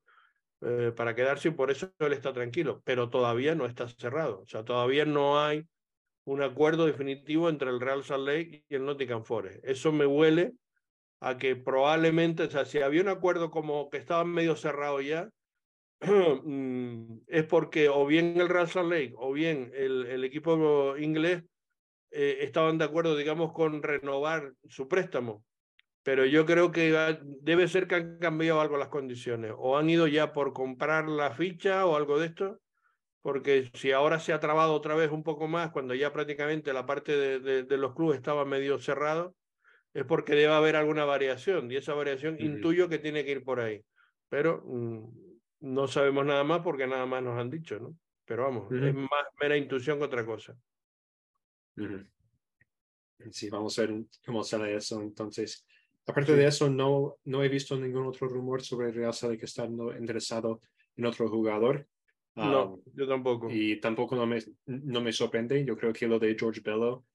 [0.61, 4.45] eh, para quedarse y por eso él está tranquilo, pero todavía no está cerrado, o
[4.45, 5.65] sea, todavía no hay
[6.25, 9.59] un acuerdo definitivo entre el Real Salt Lake y el Nottingham Forest.
[9.63, 10.53] Eso me huele
[11.19, 15.29] a que probablemente, o sea, si había un acuerdo como que estaba medio cerrado ya,
[16.43, 21.43] mm, es porque o bien el Real Salt Lake o bien el, equipo inglés
[22.11, 25.43] eh, estaban de acuerdo, digamos, con renovar su préstamo.
[26.03, 29.53] Pero yo creo que debe ser que han cambiado algo las condiciones.
[29.57, 32.59] O han ido ya por comprar la ficha o algo de esto
[33.21, 36.85] porque si ahora se ha trabado otra vez un poco más, cuando ya prácticamente la
[36.85, 39.35] parte de, de, los clubes estaba medio cerrado,
[39.93, 43.59] es porque debe haber alguna variación, y esa variación intuyo que tiene que ir por
[43.59, 43.83] ahí.
[44.29, 45.05] Pero mm,
[45.59, 47.95] no sabemos nada más porque nada más nos han dicho, ¿no?
[48.25, 50.55] Pero vamos, es más mera intuición que otra cosa.
[53.31, 55.01] Sí, vamos a ver cómo sale eso.
[55.01, 55.65] Entonces,
[56.07, 59.95] aparte de eso, no, no he visto ningún otro rumor sobre Real Salt Lake estando
[59.95, 60.61] interesado
[60.95, 61.87] en otro jugador.
[62.35, 63.49] no, yo tampoco.
[63.49, 65.63] Y tampoco no me, no me sorprende.
[65.65, 67.05] Yo creo que lo de George Bello,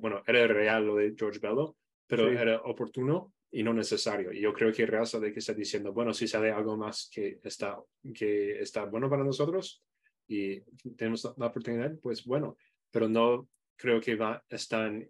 [0.00, 4.32] bueno, era real lo de George Bello, pero era oportuno y no necesario.
[4.32, 7.38] Y yo creo que Real Salt Lake está diciendo, bueno, si sale algo más que
[7.42, 7.78] está,
[8.14, 9.82] que está bueno para nosotros
[10.26, 10.60] y
[10.96, 12.56] tenemos la oportunidad, pues bueno,
[12.90, 15.08] pero no creo que va, están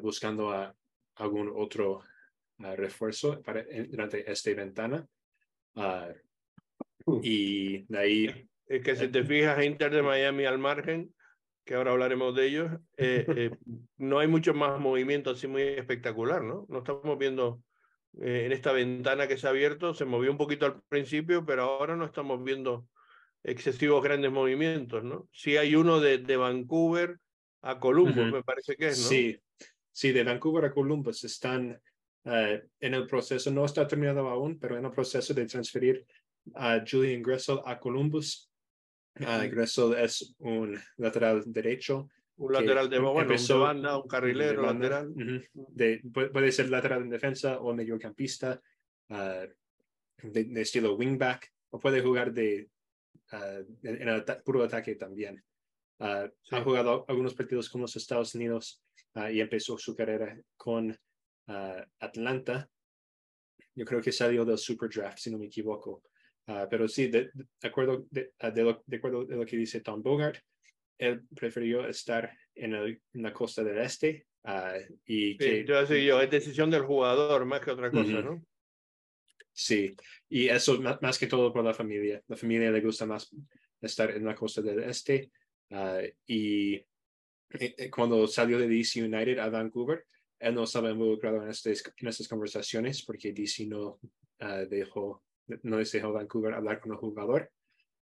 [0.00, 0.74] buscando a
[1.16, 2.02] algún otro
[2.58, 5.06] refuerzo para, durante esta ventana.
[5.74, 6.08] Ah,
[7.22, 8.48] y de ahí...
[8.68, 11.14] Es que si te fijas, Inter de Miami al margen,
[11.64, 13.50] que ahora hablaremos de ellos, eh, eh,
[13.98, 16.64] no hay mucho más movimiento así muy espectacular, ¿no?
[16.68, 17.62] No estamos viendo
[18.20, 21.64] eh, en esta ventana que se ha abierto, se movió un poquito al principio, pero
[21.64, 22.88] ahora no estamos viendo
[23.42, 25.28] excesivos grandes movimientos, ¿no?
[25.32, 27.18] Sí hay uno de, de Vancouver
[27.62, 29.08] a Columbus, me parece que es, ¿no?
[29.08, 29.36] Sí,
[29.92, 31.80] sí, de Vancouver a Columbus están
[32.26, 36.04] eh, en el proceso, no está terminado aún, pero en el proceso de transferir
[36.56, 38.50] a Julian Gressel a Columbus.
[39.20, 42.08] Uh, Gressel es un lateral derecho.
[42.38, 45.14] Un lateral de bueno, empezó, banda, un carrilero, lateral.
[45.54, 48.60] de, puede ser lateral en defensa o mediocampista,
[49.10, 49.46] uh,
[50.22, 52.68] de, estilo wingback, o puede jugar de,
[53.82, 55.42] en el puro ataque también.
[56.00, 58.82] Ha jugado algunos partidos con los Estados Unidos
[59.32, 60.94] y empezó su carrera con
[61.46, 62.68] Atlanta.
[63.74, 66.02] Yo creo que salió del Super Draft, si no me equivoco.
[66.46, 67.30] Ah, pero sí, de,
[67.62, 70.38] acuerdo, de, ah, de, lo, de, acuerdo de lo que dice Tom Bogart,
[70.96, 74.26] él prefirió estar en, el, en la costa del este.
[74.44, 78.44] Uh, y que, yo, yo, es decisión del jugador más que otra cosa, ¿no?
[79.52, 79.96] Sí,
[80.28, 82.22] y eso más, más, que todo por la familia.
[82.28, 83.34] La familia le gusta más
[83.80, 85.32] estar en la costa del este.
[86.26, 86.84] y eh,
[87.50, 90.06] eh, cuando salió de DC United a Vancouver,
[90.38, 93.98] él no estaba involucrado en, estas conversaciones porque DC no
[94.40, 95.22] uh, dejó,
[95.62, 97.50] no les Vancouver hablar con el jugador.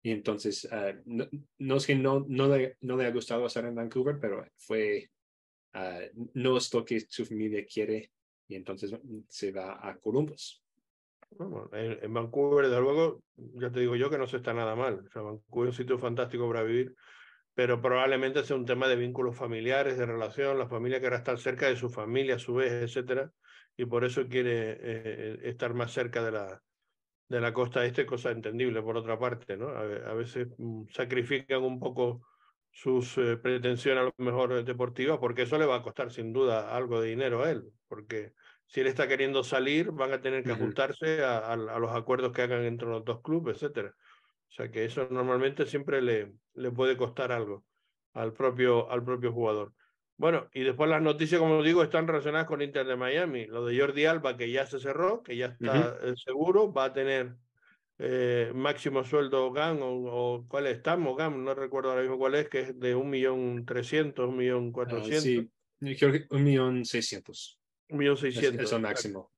[0.03, 3.65] Y entonces, uh, no, no, es que no, no, le, no le ha gustado estar
[3.67, 5.11] en Vancouver, pero fue,
[5.75, 8.11] uh, no es lo que su familia quiere
[8.49, 8.93] y entonces
[9.29, 10.63] se va a Columbus.
[11.73, 15.09] En, Vancouver, desde luego, ya te digo yo que no se está nada mal.
[15.15, 16.95] Vancouver es un sitio fantástico para vivir
[17.55, 21.67] pero probablemente sea un tema de vínculos familiares, de relación, la familia quiere estar cerca
[21.67, 23.33] de su familia a su vez, etcétera,
[23.77, 26.63] y por eso quiere eh, estar más cerca de la,
[27.29, 29.69] de la costa este, cosa entendible por otra parte, ¿no?
[29.69, 32.27] A, veces mm, sacrifican un poco
[32.73, 36.75] sus eh, pretensiones a lo mejor deportivas, porque eso le va a costar sin duda
[36.75, 38.33] algo de dinero a él, porque
[38.67, 42.33] si él está queriendo salir, van a tener que ajustarse a, a, a los acuerdos
[42.33, 43.95] que hagan entre los dos clubes, etcétera.
[44.51, 47.65] O sea que eso normalmente siempre le, le puede costar algo
[48.15, 49.73] al propio, al propio jugador.
[50.17, 53.47] Bueno, y después las noticias, como digo, están relacionadas con Inter de Miami.
[53.47, 56.93] Lo de Jordi Alba, que ya se cerró, que ya está eh, seguro, va a
[56.93, 57.37] tener
[57.99, 62.49] eh, máximo sueldo GAN o, cuál es, TAM GAM, no recuerdo ahora mismo cuál es,
[62.49, 65.23] que es de un millón trescientos, un millón cuatrocientos.
[65.81, 67.59] sí, creo que un millón seiscientos.
[67.89, 68.67] Un millón seiscientos.
[68.67, 69.31] Es, el máximo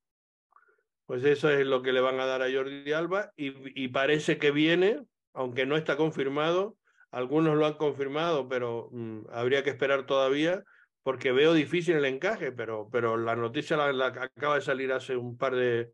[1.13, 4.51] pues eso es lo que le van a dar a Jordi Alba y, parece que
[4.51, 6.79] viene, aunque no está confirmado,
[7.11, 10.65] algunos lo han confirmado, pero mm, habría que esperar todavía
[11.03, 15.37] porque veo difícil el encaje, pero, pero la noticia la, acaba de salir hace un
[15.37, 15.93] par de,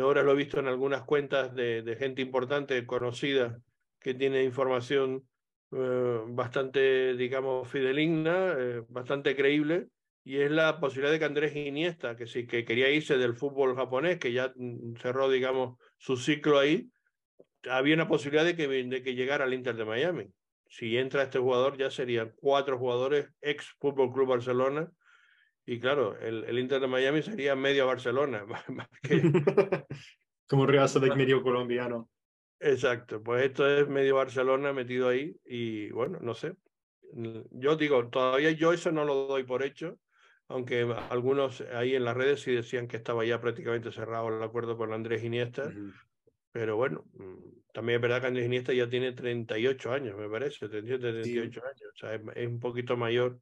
[0.00, 3.58] horas, lo he visto en algunas cuentas de, de gente importante, conocida,
[3.98, 5.26] que tiene información
[5.72, 9.88] eh, bastante, digamos, fideligna, eh, bastante creíble,
[10.28, 13.74] y es la posibilidad de que Andrés Iniesta, que sí que quería irse del fútbol
[13.74, 16.90] japonés, que ya mm, cerró, digamos, su ciclo ahí,
[17.66, 20.26] había una posibilidad de que, de que llegara al Inter de Miami.
[20.68, 24.90] Si entra este jugador, ya serían cuatro jugadores ex Fútbol Club Barcelona.
[25.64, 28.44] Y claro, el, el, Inter de Miami sería medio Barcelona.
[28.68, 29.22] Más que...
[30.46, 32.10] Como Real de medio colombiano.
[32.60, 35.34] Exacto, pues esto es medio Barcelona metido ahí.
[35.46, 36.52] Y bueno, no sé.
[37.14, 39.98] Yo digo, todavía yo eso no lo doy por hecho
[40.48, 44.76] aunque algunos ahí en las redes sí decían que estaba ya prácticamente cerrado el acuerdo
[44.76, 45.70] con Andrés Iniesta,
[46.52, 50.68] pero bueno, mm, también es verdad que Andrés Iniesta ya tiene 38 años, me parece,
[50.68, 53.38] 37, 38 años, o sea, es, un poquito mayor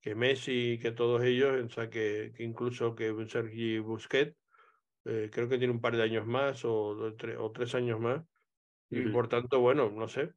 [0.00, 4.36] que Messi y que todos ellos, o sea, que, que incluso que Sergi Busquets,
[5.04, 6.96] eh, creo que tiene un par de años más o,
[7.38, 8.22] o tres años más,
[8.88, 10.32] y por tanto, bueno, no sé,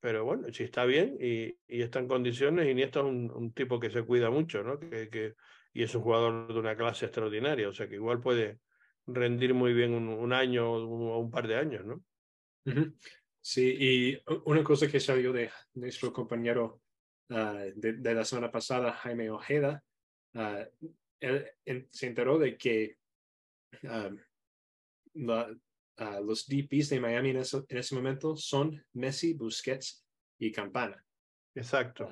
[0.00, 3.78] pero bueno, si está bien y, y está en condiciones, Iniesta es un, un, tipo
[3.78, 4.80] que se cuida mucho, ¿no?
[4.80, 5.34] Que, que,
[5.72, 8.60] y es un jugador de una clase extraordinaria, o sea que igual puede
[9.06, 12.02] rendir muy bien un, un año o un, par de años, ¿no?
[13.40, 16.82] Sí, y una cosa que salió de nuestro compañero
[17.30, 19.82] uh, de, de, la semana pasada, Jaime Ojeda,
[20.34, 20.64] uh,
[21.20, 22.98] él, él, se enteró de que
[26.22, 30.04] los DPs de Miami en, eso, en ese momento son Messi, Busquets
[30.38, 31.04] y Campana.
[31.54, 32.08] Exacto.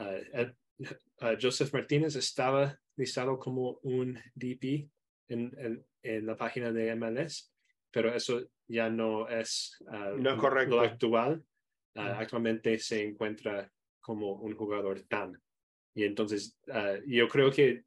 [1.40, 4.90] Joseph Martínez estaba listado como un DP
[5.28, 7.52] en, en, la página de MLS,
[7.90, 9.76] pero eso ya no es,
[10.38, 10.76] correcto.
[10.76, 11.44] lo actual.
[11.94, 13.70] Actualmente se encuentra
[14.00, 15.40] como un jugador TAM.
[15.94, 16.56] Y entonces
[17.06, 17.84] yo creo que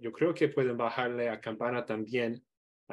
[0.00, 2.42] yo creo que pueden bajarle a Campana también,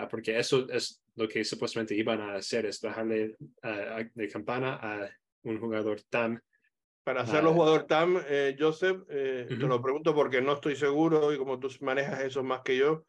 [0.09, 3.35] porque eso es lo que supuestamente iban a hacer, es bajarle
[4.13, 5.09] de Campana a
[5.43, 6.39] un jugador TAM
[7.03, 11.37] para hacerlo jugador TAM, eh, Joseph, eh, te lo pregunto porque no estoy seguro y
[11.37, 13.05] como tú manejas eso más que yo,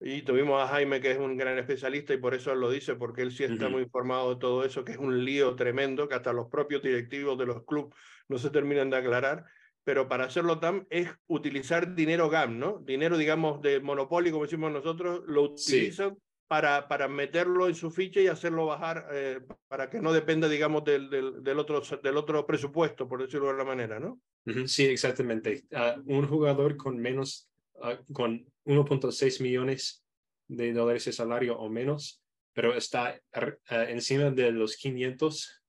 [0.00, 2.94] y tuvimos a Jaime que es un gran especialista y por eso él lo dice,
[2.94, 6.14] porque él sí está muy informado de todo eso, que es un lío tremendo, que
[6.14, 7.94] hasta los propios directivos de los clubes
[8.28, 9.46] no se terminan de aclarar,
[9.82, 12.80] pero para hacerlo TAM es utilizar dinero GAM, ¿no?
[12.84, 16.18] Dinero, digamos, de monopolio, como decimos nosotros, lo utilizan
[16.52, 20.84] para, para meterlo en su ficha y hacerlo bajar eh, para que no dependa, digamos,
[20.84, 24.20] del, del, otro, del otro presupuesto, por decirlo de alguna manera, ¿no?
[24.66, 25.64] Sí, exactamente.
[25.72, 30.04] Ah, un jugador con menos, uh, con 1.6 millones
[30.46, 35.62] de dólares de salario o menos, pero está ah, encima de los 500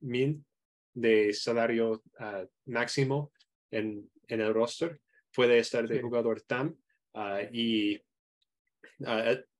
[0.00, 0.44] mil
[0.94, 2.02] de salario
[2.64, 3.30] máximo
[3.70, 5.00] en, en el roster,
[5.32, 6.76] puede estar de jugador TAM
[7.52, 8.00] y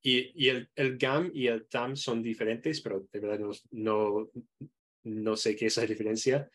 [0.08, 4.30] y, el, el, GAM y el TAM son diferentes, pero de verdad no, no,
[5.02, 6.48] no sé qué es la diferencia.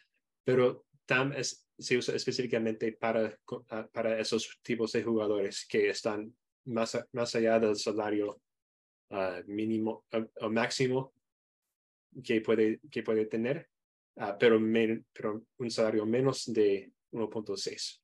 [0.45, 1.33] Pero TAM
[1.77, 3.37] se usa específicamente para,
[3.69, 6.33] ah, para esos tipos de jugadores que están
[6.65, 8.41] más, más allá del salario
[9.09, 10.05] uh, mínimo
[10.39, 11.13] o máximo
[12.23, 13.69] que puede, que puede tener,
[14.39, 14.59] pero,
[15.11, 18.00] pero un salario menos de 1.6.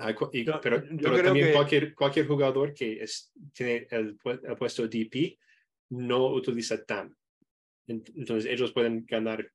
[0.00, 0.14] Ah,
[0.62, 0.82] pero,
[1.22, 5.38] también cualquier, cualquier jugador que es, tiene el, puesto DP
[5.90, 7.14] no utiliza TAM.
[7.86, 9.50] Entonces ellos pueden ganar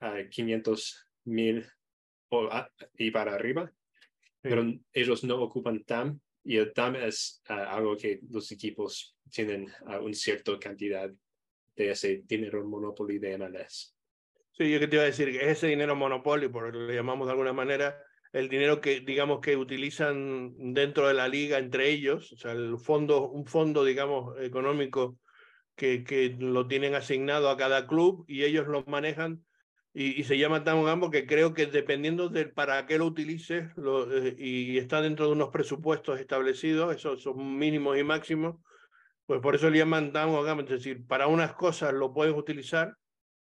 [0.00, 1.66] a 500 mil
[2.98, 3.72] y para arriba,
[4.40, 9.68] pero ellos no ocupan TAM y el TAM es ah, algo que los equipos tienen
[9.86, 11.10] a una cierta cantidad
[11.74, 13.96] de ese dinero monopolio de MLS.
[14.52, 17.32] Sí, yo que te iba a decir que ese dinero monopolio, por lo llamamos de
[17.32, 17.98] alguna manera,
[18.34, 22.78] el dinero que digamos que utilizan dentro de la liga entre ellos, o sea, el
[22.78, 25.18] fondo, un fondo digamos económico
[25.76, 29.44] que, que lo tienen asignado a cada club y ellos lo manejan
[29.92, 33.70] y, se llama TAM porque creo que dependiendo de para qué lo utilices
[34.10, 38.56] eh, y está dentro de unos presupuestos establecidos, esos son mínimos y máximos,
[39.26, 42.96] pues por eso le llaman TAM es decir, para unas cosas lo puedes utilizar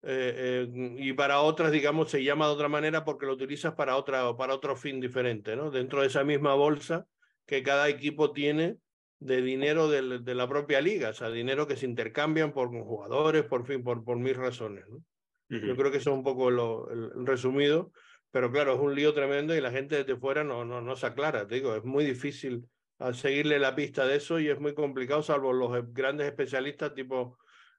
[0.08, 3.98] eh, eh, y para otras, digamos, se llama de otra manera porque lo utilizas para,
[3.98, 5.72] otra, para otro fin diferente, ¿no?
[5.72, 7.08] Dentro de esa misma bolsa
[7.48, 8.78] que cada equipo tiene
[9.18, 13.46] de dinero de, de la propia liga, o sea, dinero que se intercambian por jugadores,
[13.46, 15.04] por fin, por, por mil razones, ¿no?
[15.48, 17.92] Yo creo que eso es un poco lo, el, resumido,
[18.32, 21.06] pero claro, es un lío tremendo y la gente desde fuera no, no, no se
[21.06, 22.68] aclara, te digo, es muy difícil
[23.14, 27.38] seguirle la pista de eso y es muy complicado, salvo los grandes especialistas tipo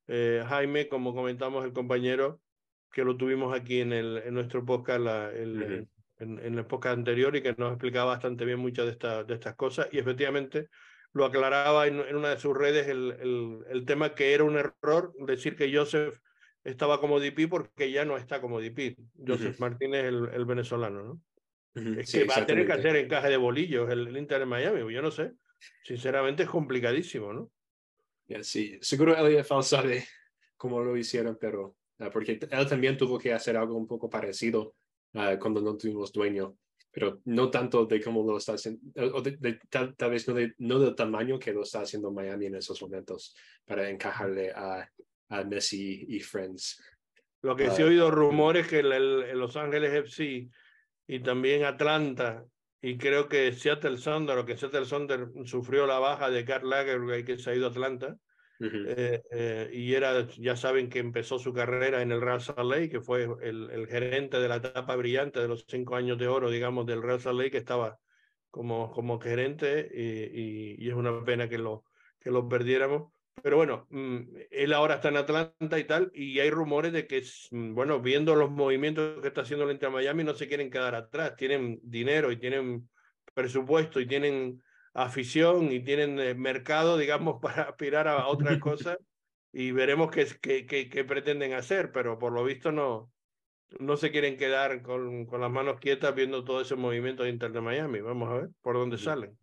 [0.08, 2.40] eh, Jaime, como comentamos el compañero,
[2.92, 5.88] que lo tuvimos aquí en, el, en nuestro podcast la, el,
[6.18, 9.34] en, en, el podcast anterior y que nos explicaba bastante bien muchas de, estas de
[9.34, 10.68] estas cosas y efectivamente
[11.12, 14.56] lo aclaraba en, en una de sus redes el, el, el, tema que era un
[14.56, 16.18] error decir que Joseph
[16.64, 18.96] estaba como DP porque ya no está como DP.
[19.26, 21.20] Joseph Martínez, el, el venezolano, ¿no?
[21.98, 24.92] Es que va a tener que hacer encaje de bolillos el, el Inter de Miami,
[24.92, 25.32] yo no sé.
[25.84, 27.50] Sinceramente es complicadísimo, ¿no?
[28.42, 30.06] Sí, seguro Elliot sabe
[30.56, 34.74] cómo lo hicieron, pero ah, porque él también tuvo que hacer algo un poco parecido
[35.14, 36.56] uh, cuando no tuvimos dueño,
[36.90, 38.80] pero no tanto de cómo lo está haciendo,
[39.14, 42.56] o de, tal, vez no, de, no del tamaño que lo está haciendo Miami en
[42.56, 43.34] esos momentos
[43.64, 44.88] para encajarle a,
[45.28, 46.82] a Messi y Friends.
[47.42, 50.48] Lo que sí he oído rumores que el, Los Ángeles FC
[51.06, 52.44] y también Atlanta
[52.80, 57.24] y creo que Seattle Sonder, o que Seattle Sonder sufrió la baja de Karl Lagerwey
[57.24, 58.16] que se ha ido a Atlanta,
[58.59, 62.88] eh, eh, y era, ya saben que empezó su carrera en el Real Salt Lake,
[62.88, 66.51] que fue el, el, gerente de la etapa brillante de los cinco años de oro,
[66.51, 67.98] digamos, del Real Salt Lake, que estaba
[68.51, 71.84] como, como gerente, y, y, es una pena que lo,
[72.18, 73.12] que lo perdiéramos.
[73.43, 74.20] Pero bueno, mm,
[74.51, 78.34] él ahora está en Atlanta y tal, y hay rumores de que, mm, bueno, viendo
[78.34, 81.37] los movimientos que está haciendo el Inter Miami, no se quieren quedar atrás.
[81.37, 82.89] Tienen dinero y tienen
[83.34, 84.62] presupuesto y tienen
[84.95, 88.99] afición y tienen eh, mercado, digamos, para aspirar a otras cosas
[89.53, 90.26] y veremos qué,
[90.66, 93.11] qué, qué, pretenden hacer, pero por lo visto no,
[93.78, 97.53] no se quieren quedar con, con las manos quietas viendo todo ese movimiento de Inter
[97.53, 98.01] de Miami.
[98.01, 99.39] Vamos a ver por dónde salen.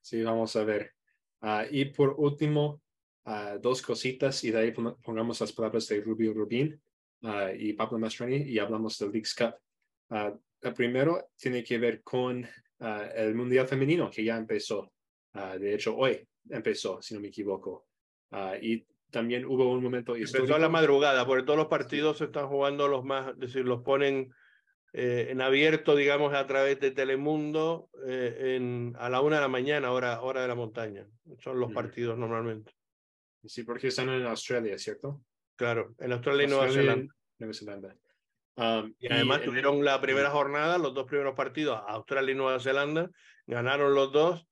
[0.00, 0.92] Sí, vamos a ver.
[1.40, 2.80] Ah, y por último,
[3.26, 6.80] uh, dos cositas y de ahí pongamos las palabras de Rubio Rubín
[7.22, 9.54] uh, y Pablo Mastrani y hablamos del Leagues Cup.
[10.62, 12.46] el primero tiene que ver con
[12.78, 14.92] el Mundial Femenino que ya empezó.
[15.32, 17.86] de hecho, hoy empezó, si no me equivoco.
[18.60, 20.44] y también hubo un momento histórico.
[20.44, 23.64] Empezó a la madrugada, porque todos los partidos se están jugando los más, es decir,
[23.64, 24.32] los ponen
[24.92, 29.48] eh, en abierto, digamos, a través de Telemundo eh, en, a la una de la
[29.48, 31.06] mañana, hora, hora de la montaña.
[31.40, 32.72] Son los partidos normalmente.
[33.46, 35.22] Sí, porque están en Australia, ¿cierto?
[35.56, 36.70] Claro, en Australia y Nueva
[37.52, 37.96] Zelanda.
[38.56, 43.10] Um, y además tuvieron la primera jornada, los dos primeros partidos, Australia y Nueva Zelanda,
[43.46, 44.46] ganaron los dos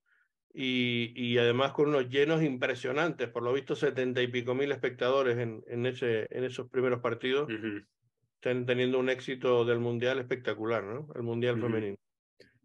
[0.52, 5.38] y, y, además con unos llenos impresionantes, por lo visto setenta y pico mil espectadores
[5.38, 7.48] en, en, ese, en esos primeros partidos
[8.36, 11.08] están teniendo un éxito del mundial espectacular, ¿no?
[11.14, 11.96] El mundial femenino.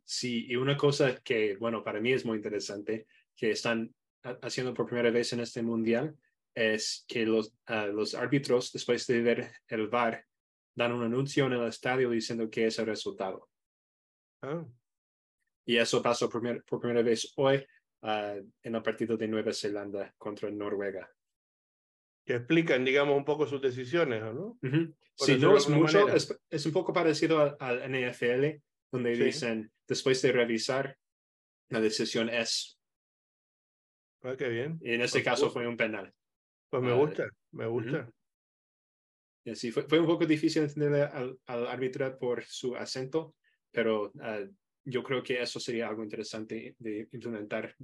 [0.03, 3.93] Sí, y una cosa que, bueno, para mí es muy interesante, que están
[4.41, 6.15] haciendo por primera vez en este mundial,
[6.55, 10.25] es que los, ah, los árbitros, después de ver el VAR,
[10.75, 13.49] dan un anuncio en el estadio diciendo que es el resultado.
[14.41, 14.65] Ah.
[15.65, 17.57] Y eso pasó por, por primera vez hoy
[18.01, 21.09] uh, en el partido de Nueva Zelanda contra Noruega.
[22.25, 24.57] Que explican, digamos, un poco sus decisiones, ¿no?
[25.15, 28.61] Sí, no es mucho, es, un poco parecido al, NFL,
[28.91, 30.97] donde dicen, después de revisar,
[31.69, 32.78] la decisión es.
[34.21, 34.79] Ah, qué bien.
[34.81, 36.13] Y en este caso fue un penal.
[36.69, 38.09] Pues me gusta, me gusta.
[39.53, 43.35] sí, fue, fue, un poco difícil entender al, al árbitro por su acento,
[43.71, 44.53] pero uh,
[44.83, 47.75] yo creo que eso sería algo interesante de implementar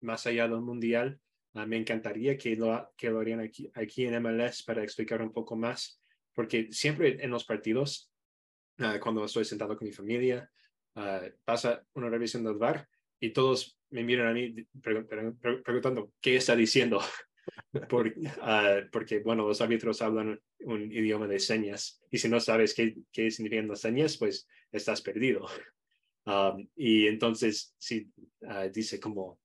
[0.00, 1.20] más allá del mundial.
[1.54, 5.32] Uh, me encantaría que lo, que lo harían aquí, aquí en MLS para explicar un
[5.32, 6.02] poco más
[6.34, 8.10] porque siempre en los partidos,
[8.78, 10.50] uh, cuando estoy sentado con mi familia,
[10.96, 12.88] uh, pasa una revisión del VAR
[13.22, 14.52] y todos me miran a mí
[14.82, 17.00] preguntando qué está diciendo.
[17.88, 22.72] Por, uh, porque, bueno, los árbitros hablan un idioma de señas y si no sabes
[22.72, 25.46] qué, qué significan las señas, pues estás perdido.
[26.24, 28.08] Um, y entonces, si
[28.72, 29.40] dice como,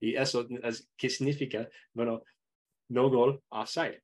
[0.00, 0.48] ¿y eso
[0.96, 1.68] qué significa?
[1.92, 2.22] Bueno,
[2.88, 4.02] no gol, offside.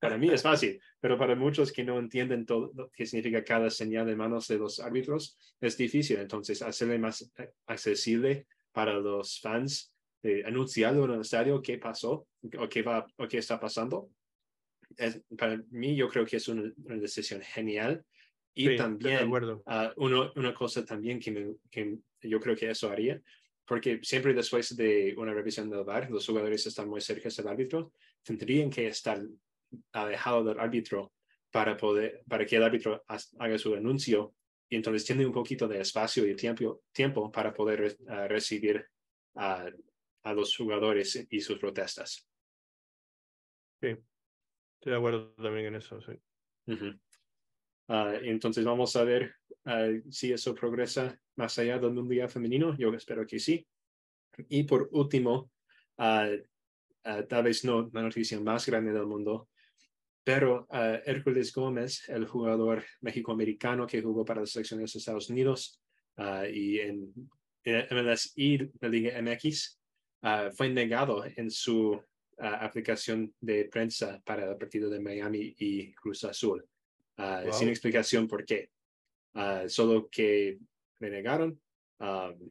[0.00, 3.68] Para mí es fácil, pero para muchos que no entienden todo lo que significa cada
[3.68, 6.18] señal de manos de los árbitros, es difícil.
[6.18, 9.92] Entonces, hacerle más eh, accesible para los fans,
[10.22, 12.28] eh, anunciarlo en el estadio qué pasó
[12.58, 14.10] o qué, va, o qué está pasando.
[14.96, 18.04] Es, para mí, yo creo que es una, decisión genial.
[18.54, 23.20] Y también, uh, una cosa también que, me, que yo creo que eso haría,
[23.64, 27.92] porque siempre después de una revisión del VAR, los jugadores están muy cerca del árbitro,
[28.24, 29.22] tendrían que estar
[29.92, 31.12] alejado del árbitro
[31.50, 34.34] para, poder, para que el árbitro haga su anuncio
[34.68, 38.86] y entonces tiene un poquito de espacio y tiempo, tiempo para poder uh, recibir
[39.34, 39.70] a
[40.34, 42.28] los jugadores y sus protestas.
[43.80, 46.12] Sí, estoy de acuerdo también en eso, sí.
[46.66, 52.76] Uh, entonces vamos a ver uh, si eso progresa más allá del mundial femenino.
[52.76, 53.66] Yo espero que sí.
[54.48, 55.50] Y por último,
[55.96, 59.48] tal vez no la noticia más grande del mundo,
[60.28, 65.30] pero uh, Hércules Gómez, el jugador mexicoamericano que jugó para la selección de los Estados
[65.30, 65.80] Unidos
[66.18, 67.14] uh, y en,
[67.90, 69.80] MLS y la Liga MX,
[70.24, 71.98] uh, fue negado en su
[72.36, 76.62] aplicación de prensa para el partido de Miami y Cruz Azul,
[77.50, 78.68] sin explicación por qué.
[79.66, 80.58] solo que
[81.00, 81.58] le negaron.
[81.98, 82.50] Um,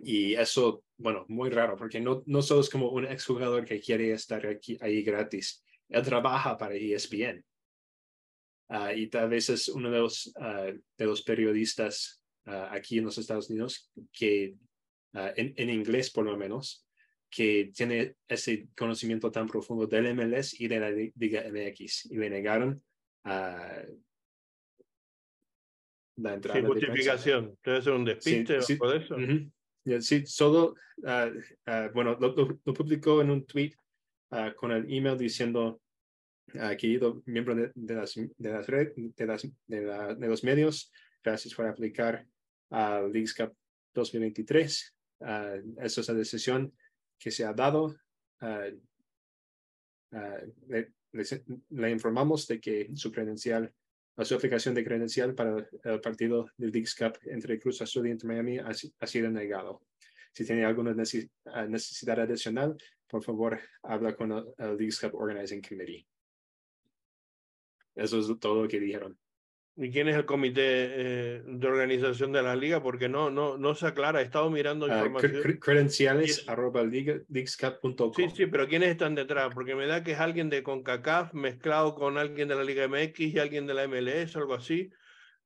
[0.00, 4.12] y eso, bueno, muy raro, porque no, no solo es como un exjugador que quiere
[4.12, 7.44] estar aquí, ahí gratis, él trabaja para ESPN.
[8.68, 13.04] Ah, y tal vez es uno de los, ah, de los periodistas ah, aquí en
[13.06, 14.56] los Estados Unidos que,
[15.14, 16.86] en, en, inglés por lo menos,
[17.30, 22.10] que tiene ese conocimiento tan profundo del MLS y de la Liga MX.
[22.10, 22.82] Y le negaron
[23.24, 23.86] la
[26.34, 26.60] entrada.
[26.60, 27.58] Sin justificación.
[27.64, 29.16] Debe ser un despiste sí, por eso.
[30.00, 30.74] Sí, solo,
[31.94, 32.34] bueno, lo,
[32.64, 33.72] lo, publicó en un tweet
[34.30, 35.80] uh, con el email diciendo,
[36.54, 40.44] uh, querido miembro de, de, las, de, las red, de, las, de, la, de, los
[40.44, 42.26] medios, gracias por aplicar
[42.70, 43.54] al Leagues Cup
[43.94, 44.94] 2023.
[45.20, 46.72] Uh, esa es la decisión
[47.18, 47.96] que se ha dado.
[50.70, 50.92] Le,
[51.70, 53.72] le, informamos de que su credencial,
[54.22, 58.58] su aplicación de credencial para el partido del Leagues entre Cruz Azul y entre Miami
[58.58, 58.70] ha,
[59.00, 59.82] ha sido negado.
[60.32, 62.76] Si tiene alguna necesidad adicional,
[63.08, 66.06] por favor, habla con el, el Leagues Cup Organizing Committee.
[67.94, 69.18] Eso es todo lo que dijeron.
[69.80, 72.82] ¿Y quién es el comité eh, de organización de la liga?
[72.82, 74.20] Porque no, no, no se aclara.
[74.20, 75.32] He estado mirando Ah, información.
[75.40, 77.20] cre- credenciales arroba liga-.
[78.16, 79.54] Sí, sí, pero ¿quiénes están detrás?
[79.54, 83.20] Porque me da que es alguien de CONCACAF mezclado con alguien de la Liga MX
[83.20, 84.90] y alguien de la MLS, algo así.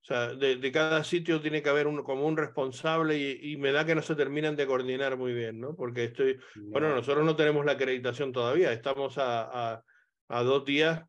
[0.03, 3.57] O sea, de, de cada sitio tiene que haber uno como un responsable y, y
[3.57, 5.77] me da que no se terminan de coordinar muy bien, ¿no?
[5.77, 6.39] Porque estoy,
[6.73, 6.97] bueno, No.
[6.97, 9.85] nosotros no tenemos la acreditación todavía, estamos a, a,
[10.29, 11.05] a dos días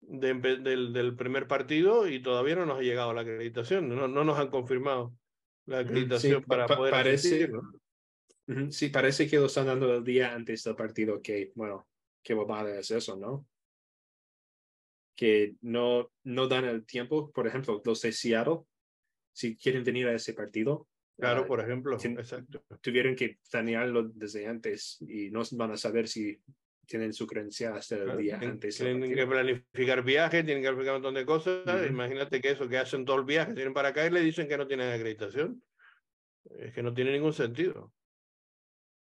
[0.00, 4.24] de del, del primer partido y todavía no nos ha llegado la acreditación, no, no
[4.24, 5.14] nos han confirmado
[5.66, 7.72] la sí, acreditación pa- para pa- poder parece, asistir, ¿no?
[8.46, 11.88] Ujú, sí, parece que lo están dando el día antes del partido, que, bueno,
[12.22, 13.46] qué bobada es eso, ¿no?
[15.16, 18.60] Que no, no dan el tiempo, por ejemplo, los de Seattle,
[19.32, 22.64] si quieren venir a ese partido, Claro, ah, por ejemplo, exacto.
[22.80, 26.40] tuvieron que planearlo desde antes y no van a saber si
[26.86, 28.76] tienen su credencial hasta el Claro, día tienen- antes.
[28.76, 31.62] Tienen que planificar viajes, tienen que planificar un montón de cosas.
[31.82, 31.84] Ujú.
[31.92, 34.58] Imagínate que eso, que hacen todo el viaje, tienen para acá y le dicen que
[34.58, 35.62] no tienen acreditación.
[36.58, 37.92] Es que no tiene ningún sentido.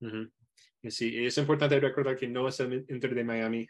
[0.00, 0.28] Ujú.
[0.82, 3.68] Y sí, es importante recordar que no es el Inter de Miami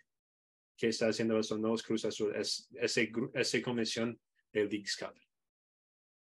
[0.82, 4.18] que está haciendo no es Cruz Azul, es ese, esa comisión
[4.52, 5.14] del Cup.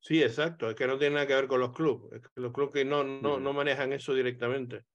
[0.01, 0.69] Sí, exacto.
[0.69, 2.15] Es que no tiene nada que ver con los clubes.
[2.15, 4.87] Es que los clubes que no, no, no manejan eso directamente.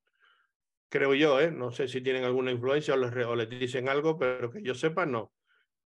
[0.89, 1.51] Creo yo, ¿eh?
[1.51, 4.75] No sé si tienen alguna influencia o les, o les dicen algo, pero que yo
[4.75, 5.31] sepa, no.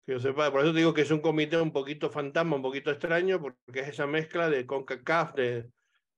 [0.04, 2.90] Que yo sepa, por eso digo que es un comité un poquito fantasma, un poquito
[2.90, 5.70] extraño, porque es esa mezcla de CONCACAF, de,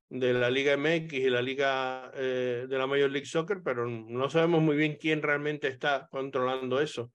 [0.08, 4.30] de la Liga MX y la Liga eh, de la Major League Soccer, pero no
[4.30, 7.12] sabemos muy bien quién realmente está controlando eso.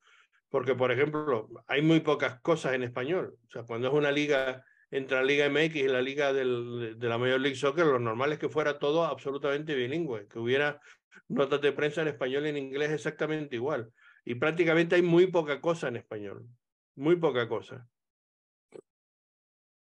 [0.48, 3.36] Porque, por ejemplo, hay muy pocas cosas en español.
[3.46, 7.08] O sea, cuando es una liga entre la Liga MX y la Liga del- de
[7.08, 10.80] la Major League Soccer, lo normal es que fuera todo absolutamente bilingüe, que hubiera
[11.28, 13.90] notas de prensa en español y en inglés exactamente igual.
[14.24, 16.46] Y prácticamente hay muy poca cosa en español.
[16.94, 17.88] Muy poca cosa.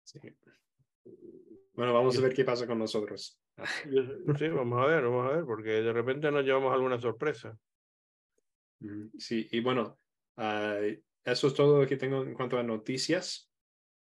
[0.03, 0.19] Sí.
[1.75, 3.41] Bueno, vamos a ver qué pasa con nosotros.
[4.39, 7.57] Sí, vamos a ver, vamos a ver, porque de repente nos llevamos alguna sorpresa.
[9.19, 10.00] Sí, y bueno,
[10.41, 10.79] ah,
[11.25, 13.47] eso es todo lo que tengo en cuanto a noticias.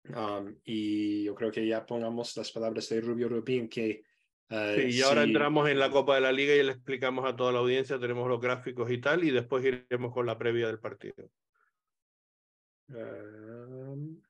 [0.08, 4.04] Um, y yo creo que ya pongamos las palabras de Rubio Rubín que...
[4.48, 7.24] ah, Sí, y ahora si- entramos en la Copa de la Liga y le explicamos
[7.24, 10.66] a toda la audiencia, tenemos los gráficos y tal, y después iremos con la previa
[10.66, 11.30] del partido.
[12.88, 14.20] Um,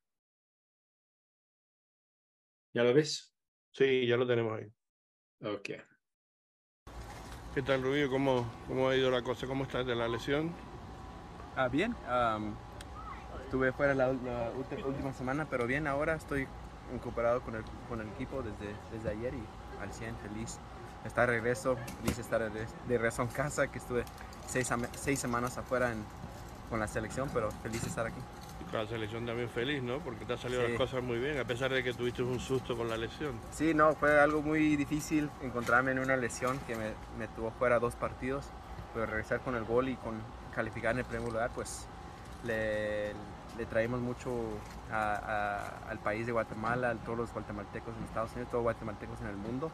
[2.75, 3.35] ¿Ya lo ves?
[3.73, 4.67] Sí, ya lo tenemos ahí.
[5.43, 5.71] Ok.
[7.55, 8.09] ¿Qué tal, Rubio?
[8.11, 9.47] ¿Cómo, cómo ha ido la cosa?
[9.47, 10.55] ¿Cómo estás de la lesión?
[11.57, 11.95] Ah, bien.
[12.09, 12.55] am,
[13.45, 14.51] estuve fuera la, la
[14.87, 16.47] última semana, pero bien, ahora estoy
[16.95, 19.43] incorporado con el, con el equipo desde, desde ayer y
[19.83, 20.59] al 100 feliz
[21.05, 24.05] estar de regreso, feliz estar de, regreso en casa, que estuve
[24.47, 26.05] seis, seis semanas afuera en-
[26.71, 28.21] con la selección, pero feliz de estar aquí.
[28.61, 29.99] Y con la selección también feliz, ¿no?
[29.99, 30.69] Porque te han salido Sí.
[30.69, 33.35] las cosas muy bien, a pesar de que tuviste un susto con la lesión.
[33.51, 37.79] Sí, no, fue algo muy difícil encontrarme en una lesión que me, me tuvo fuera
[37.79, 38.47] dos partidos,
[38.95, 40.15] pero regresar con el gol y con
[40.55, 41.87] calificar en el primer lugar, pues
[42.45, 43.13] le,
[43.57, 44.31] le traemos mucho
[44.91, 48.73] a- a- al país de Guatemala, a todos los guatemaltecos en Estados Unidos, todos los
[48.75, 49.71] guatemaltecos en el mundo.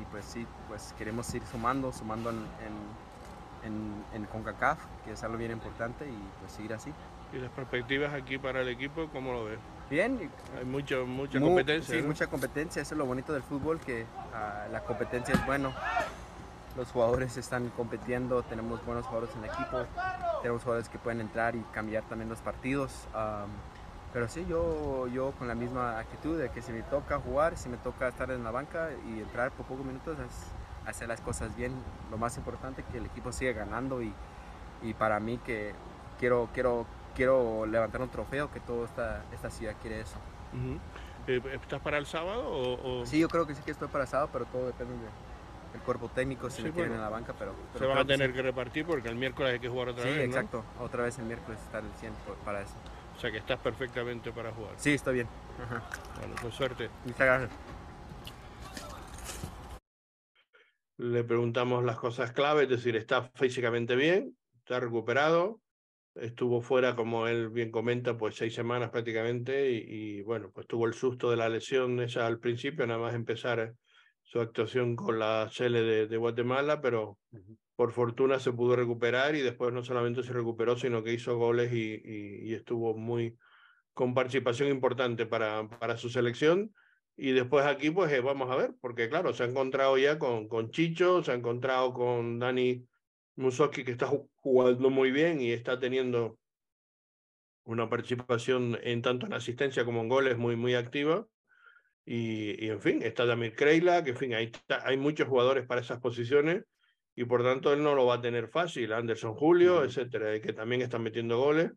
[0.00, 5.22] Y pues sí, pues queremos ir sumando, sumando en, en, en, en CONCACAF, que es
[5.22, 6.92] algo bien importante, y pues seguir así.
[7.32, 9.58] ¿Y las perspectivas aquí para el equipo, cómo lo ves?
[9.90, 11.94] Bien, Hay mucha Mu- competencia.
[11.94, 12.08] Sí, ¿no?
[12.08, 12.80] mucha competencia.
[12.82, 15.72] Eso es lo bonito del fútbol, que ah, la competencia es bueno.
[16.76, 19.84] Los jugadores están compitiendo, tenemos buenos jugadores en el equipo,
[20.40, 23.06] tenemos jugadores que pueden entrar y cambiar también los partidos.
[23.12, 23.48] am,
[24.12, 27.68] pero sí, yo, yo con la misma actitud de que si me toca jugar, si
[27.68, 31.54] me toca estar en la banca y entrar por pocos minutos, es hacer las cosas
[31.56, 31.72] bien.
[32.10, 34.12] Lo más importante que el equipo siga ganando y,
[34.82, 35.74] y para mí que
[36.18, 40.16] quiero, quiero, quiero levantar un trofeo, que toda esta, esta ciudad quiere eso.
[40.52, 40.78] Ujú.
[41.26, 44.06] Eh, ¿Estás para el sábado o, o Sí, yo creo que sí que estoy para
[44.06, 45.31] sábado, pero todo depende de-
[45.72, 46.94] del cuerpo técnico, si Sí, quieren bueno.
[46.96, 47.52] en la banca, pero...
[47.52, 49.88] se pero van a creo que tener que repartir porque el miércoles hay que jugar
[49.88, 50.18] otra Sí, vez?
[50.18, 50.36] sí ¿no?
[50.36, 50.64] exacto.
[50.80, 52.74] Otra vez el miércoles estar el 100 por- para eso.
[53.16, 54.74] O sea que estás perfectamente para jugar.
[54.76, 55.28] Sí, estoy bien.
[55.62, 55.82] Ajá.
[56.18, 56.88] Bueno, pues suerte.
[57.04, 57.50] Muchas gracias.
[60.98, 65.60] Le preguntamos las cosas clave, es decir, está físicamente bien, está recuperado,
[66.14, 69.84] estuvo fuera, como él bien comenta, pues seis semanas prácticamente y,
[70.18, 73.74] y, bueno, pues tuvo el susto de la lesión esa al principio, nada más empezar
[74.32, 77.18] su actuación con la Sele de, de Guatemala, pero
[77.76, 81.70] por fortuna se pudo recuperar y después no solamente se recuperó, sino que hizo goles
[81.74, 83.36] y, y- y estuvo muy
[83.92, 86.72] con participación importante para, para su selección.
[87.14, 90.48] Y después aquí, pues eh, vamos a ver, porque claro, se ha encontrado ya con,
[90.48, 92.86] con Chicho, se ha encontrado con Dani
[93.36, 96.38] Musoski, que está ju- jugando muy bien y está teniendo
[97.64, 101.26] una participación en tanto en asistencia como en goles muy, muy activa.
[102.04, 104.50] Y, en fin, está Damir Kreila, que en fin, hay,
[104.84, 106.64] hay muchos jugadores para esas posiciones
[107.14, 108.92] y por tanto él no lo va a tener fácil.
[108.92, 111.72] Anderson Julio, etcétera, que también están metiendo goles.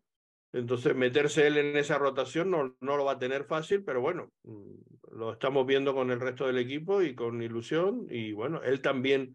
[0.52, 4.32] Entonces, meterse él en esa rotación no, no lo va a tener fácil, pero bueno,
[4.44, 8.06] mm, lo estamos viendo con el resto del equipo y con ilusión.
[8.08, 9.34] Y bueno, él también,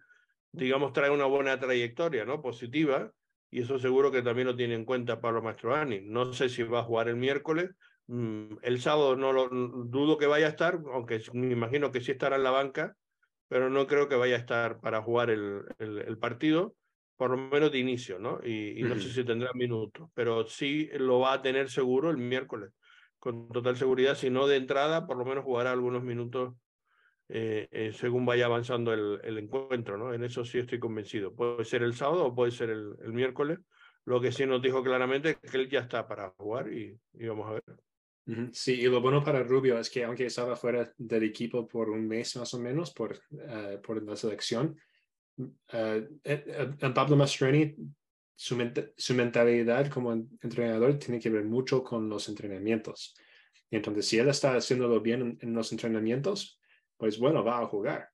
[0.51, 2.41] digamos, trae una buena trayectoria, ¿no?
[2.41, 3.11] Positiva.
[3.51, 6.01] Y eso seguro que también lo tiene en cuenta Pablo Mastroani.
[6.01, 7.69] No sé si va a jugar el miércoles.
[8.11, 12.11] Mm, el sábado no lo dudo que vaya a estar, aunque me imagino que sí
[12.11, 12.97] estará en la banca,
[13.47, 16.75] pero no creo que vaya a estar para jugar el, el partido
[17.15, 18.39] por lo menos de inicio, ¿no?
[18.43, 22.71] Y, no sé si tendrá minutos, pero sí lo va a tener seguro el miércoles,
[23.19, 26.55] con total seguridad, si no de entrada, por lo menos jugará algunos minutos
[27.29, 30.15] eh, eh, según vaya avanzando el, el, encuentro, ¿no?
[30.15, 31.33] En eso sí estoy convencido.
[31.35, 33.59] Puede ser el sábado o puede ser el, el miércoles.
[34.03, 37.27] Lo que sí nos dijo claramente es que él ya está para jugar y, y
[37.27, 37.63] vamos a ver.
[38.53, 42.07] Sí, y lo bueno para Rubio es que aunque estaba fuera del equipo por un
[42.07, 44.77] mes más o menos por, uh, por la selección,
[45.37, 47.75] uh, Pablo Mastroni,
[48.35, 48.57] su,
[48.95, 53.15] su, mentalidad como entrenador tiene que ver mucho con los entrenamientos.
[53.69, 56.59] Y entonces, si él está haciéndolo bien en, los entrenamientos,
[56.97, 58.09] pues bueno, va a jugar.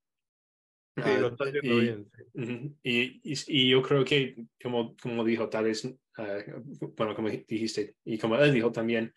[0.95, 2.11] Sí, uh, lo está haciendo y, bien.
[2.33, 2.77] Sí.
[2.83, 5.87] Y, y, y, yo creo que, como, como dijo, tal vez,
[6.95, 9.13] bueno, como dijiste, y como él dijo también,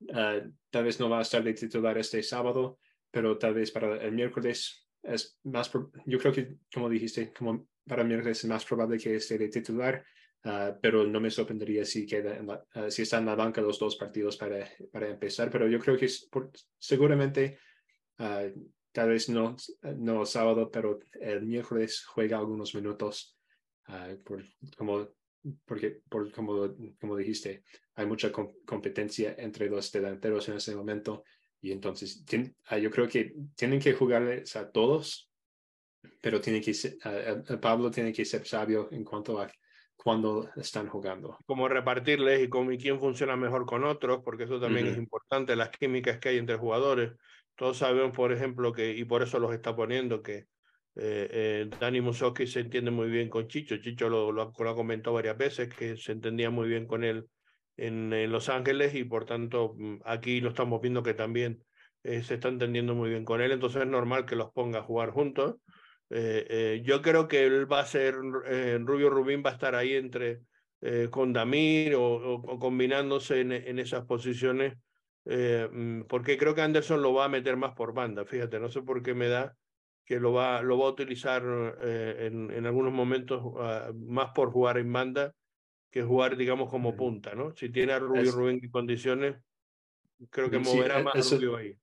[0.00, 2.78] uh, tal vez no va a estar de titular este sábado,
[3.10, 5.70] pero tal vez para el miércoles es más,
[6.06, 10.04] yo creo que, como dijiste, como para mí es más probable que esté de titular,
[10.44, 13.60] uh, pero no me sorprendería si, queda en la, uh, si está en la banca
[13.60, 16.08] los dos partidos para, para empezar, pero yo creo que
[16.78, 17.58] seguramente,
[18.16, 23.38] tal vez no, no sábado, pero el miércoles juega algunos minutos,
[24.76, 25.08] como,
[25.64, 27.62] porque, por, como, como dijiste,
[27.94, 31.24] hay mucha competencia entre los delanteros en ese momento
[31.60, 32.24] y entonces,
[32.66, 35.30] ah, yo creo que tienen que jugarles a todos,
[36.20, 36.72] pero tiene que
[37.60, 39.50] Pablo tiene que ser sabio en cuanto a
[39.96, 41.38] cuando están jugando.
[41.46, 45.56] Cómo repartirles y, cómo, y quién funciona mejor con otros, porque eso también es importante,
[45.56, 47.12] las químicas que hay entre jugadores.
[47.56, 50.46] Todos sabemos, por ejemplo, que, y por eso los está poniendo, que
[50.96, 53.76] eh, eh, Dani Musoski se entiende muy bien con Chicho.
[53.76, 57.26] Chicho lo, lo, lo, ha comentado varias veces, que se entendía muy bien con él
[57.76, 61.62] en, Los Ángeles y por tanto mm, aquí lo estamos viendo que también
[62.02, 64.82] eh, se está entendiendo muy bien con él, entonces es normal que los ponga a
[64.82, 65.56] jugar juntos.
[66.08, 69.94] Eh, eh, yo creo que él va a ser, Rubio Rubín va a estar ahí
[69.94, 70.40] entre
[71.10, 74.74] con Damir o, combinándose en, en, esas posiciones,
[75.24, 78.82] mm, porque creo que Anderson lo va a meter más por banda, fíjate, no sé
[78.82, 79.56] por qué me da
[80.06, 81.42] que lo va, lo va a utilizar
[81.82, 85.34] en, en, algunos momentos ah, más por jugar en banda
[85.90, 87.54] que jugar, digamos, como punta, ¿no?
[87.56, 89.36] Si tiene a Rubio Rubén en condiciones,
[90.30, 91.78] creo que moverá e, más eso, a Rubio ahí.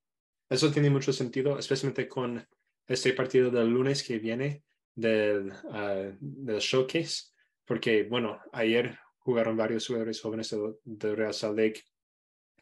[0.49, 2.47] Eso tiene mucho sentido, especialmente con
[2.87, 4.63] este partido del lunes que viene
[4.93, 7.31] del, uh, del showcase,
[7.65, 11.81] porque, bueno, ayer jugaron varios jugadores jóvenes de, de Real Salt Lake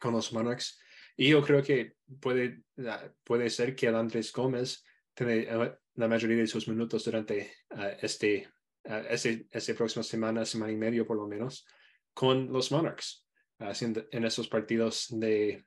[0.00, 0.80] con los Monarchs,
[1.16, 4.84] y yo creo que puede, uh, puede ser que el Andrés Gómez
[5.14, 5.46] tiene
[5.94, 8.48] la mayoría de sus minutos durante uh, este
[8.84, 11.66] uh, ese, ese próxima semana, semana y medio por lo menos,
[12.14, 13.26] con los Monarchs,
[13.58, 15.64] haciendo en esos partidos de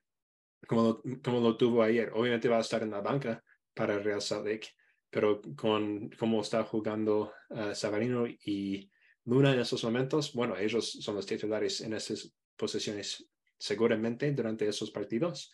[0.67, 2.11] como lo, como lo tuvo ayer.
[2.13, 3.43] Obviamente va a estar en la banca
[3.73, 4.69] para Real Salt Lake,
[5.09, 7.33] pero con cómo está jugando
[7.73, 8.89] Savarino y
[9.25, 13.27] Luna en esos momentos, bueno, ellos son los titulares en esas posiciones
[13.57, 15.51] seguramente durante esos partidos.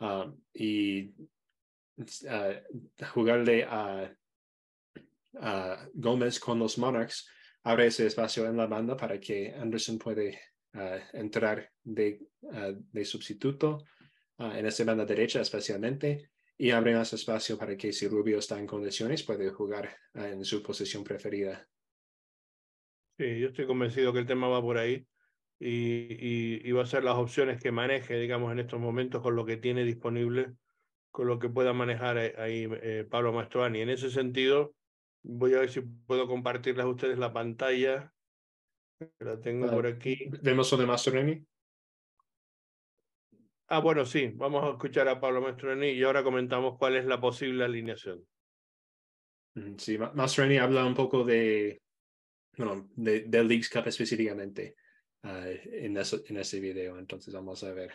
[0.00, 1.14] Uh, y
[1.96, 4.14] uh, jugarle a
[5.34, 7.28] uh, Gómez con los Monarchs,
[7.64, 10.38] abre ese espacio en la banda para que Anderson puede
[10.74, 13.84] uh, entrar de, uh, de sustituto
[14.38, 18.66] en esa banda derecha especialmente y abre más espacio para que si Rubio está en
[18.66, 21.66] condiciones puede jugar en su posición preferida.
[23.18, 25.06] Sí, yo estoy convencido que el tema va por ahí
[25.58, 29.36] y, y, y va a ser las opciones que maneje, digamos, en estos momentos con
[29.36, 30.52] lo que tiene disponible,
[31.16, 33.80] con lo que pueda manejar ahí eh, Pablo Mastroani.
[33.80, 34.74] En ese sentido,
[35.28, 38.12] Voy a ver si puedo compartirles a ustedes la pantalla.
[39.18, 40.28] La tengo por aquí.
[40.42, 41.46] ¿Vemos de Mastroeni?
[43.68, 44.30] Ah, bueno, sí.
[44.36, 48.24] Vamos a escuchar a Pablo Mastroeni y ahora comentamos cuál es la posible alineación.
[49.78, 51.82] Sí, Mastroeni habla un poco de,
[52.56, 54.76] bueno, de, del Leagues Cup específicamente
[55.24, 55.28] uh,
[55.64, 56.98] en, eso, en ese video.
[56.98, 57.92] Entonces vamos a ver.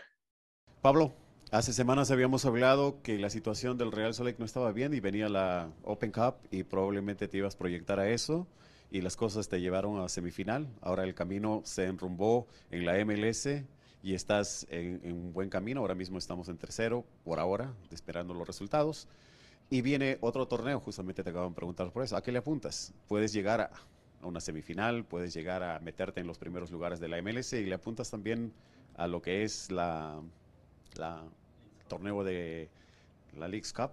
[0.81, 1.15] Pablo,
[1.51, 5.27] Hace semanas habíamos hablado que la situación del Real Salt no estaba bien y venía
[5.27, 8.47] la Open Cup y probablemente te ibas a proyectar a eso
[8.89, 10.69] y las cosas te llevaron a semifinal.
[10.79, 13.49] Ahora el camino se enrumbó en la MLS
[14.01, 15.81] y estás en, un buen camino.
[15.81, 19.09] Ahora mismo estamos en tercero, por ahora, esperando los resultados.
[19.69, 22.15] Y viene otro torneo, justamente te acaban de preguntar por eso.
[22.15, 22.93] ¿A qué le apuntas?
[23.09, 23.71] Puedes llegar a,
[24.25, 27.75] una semifinal, puedes llegar a meterte en los primeros lugares de la MLS y le
[27.75, 28.53] apuntas también
[28.95, 30.21] a lo que es la,
[30.95, 31.25] la
[31.91, 32.69] torneo de
[33.37, 33.91] la League's Cup.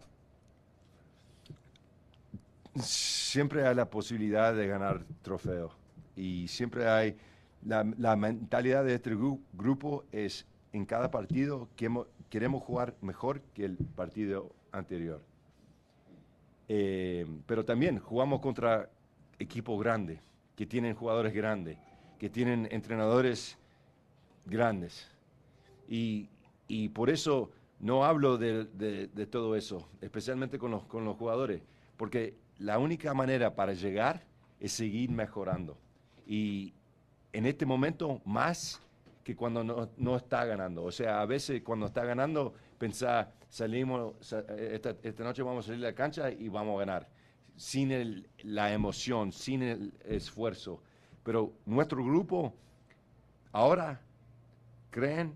[2.81, 5.73] Siempre hay la posibilidad de ganar trofeo
[6.15, 7.17] y siempre hay
[7.65, 9.17] la, mentalidad de este
[9.53, 11.91] grupo es en cada partido que
[12.31, 15.21] queremos jugar mejor que el partido anterior.
[16.69, 18.91] Eh, pero también jugamos contra
[19.41, 20.21] equipos grandes,
[20.55, 21.79] que tienen jugadores grandes,
[22.17, 23.59] que tienen entrenadores
[24.47, 25.09] grandes.
[25.89, 26.29] Y,
[26.93, 31.63] por eso no hablo de, todo eso, especialmente con los, con los jugadores,
[31.97, 34.25] porque la única manera para llegar
[34.61, 35.77] es seguir mejorando.
[36.27, 36.75] Y,
[37.33, 38.81] en este momento más
[39.25, 40.85] que cuando no, está ganando.
[40.85, 44.15] O sea, a veces cuando está ganando, pensar, salimos,
[44.59, 47.09] esta, noche vamos a salir a la cancha y vamos a ganar,
[47.57, 50.83] sin la emoción, sin el esfuerzo.
[51.23, 52.55] Pero nuestro grupo
[53.53, 54.01] ahora
[54.91, 55.35] creen,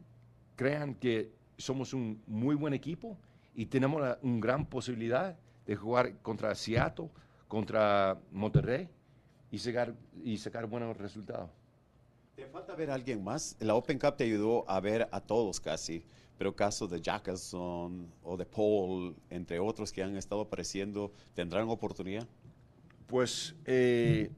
[0.57, 1.31] crean que
[1.63, 3.17] somos un muy buen equipo
[3.55, 5.37] y tenemos una gran posibilidad
[5.67, 7.09] de jugar contra Seattle,
[7.49, 8.89] contra Monterrey
[9.51, 11.51] y sacar, y sacar buenos resultados.
[12.35, 13.57] Te falta ver a alguien más.
[13.61, 16.03] La Open Cup te ayudó a ver a todos casi,
[16.39, 22.27] pero casos de Jackson o de Paul, entre otros que han estado apareciendo, ¿tendrán oportunidad?
[23.07, 24.31] Pues eh,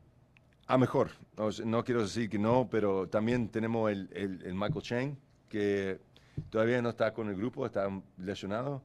[0.67, 1.11] a mejor.
[1.65, 5.17] No, quiero decir que no, pero también tenemos el, el, Michael Chang,
[5.49, 6.01] que
[6.51, 8.83] todavía no está con el grupo, está lesionado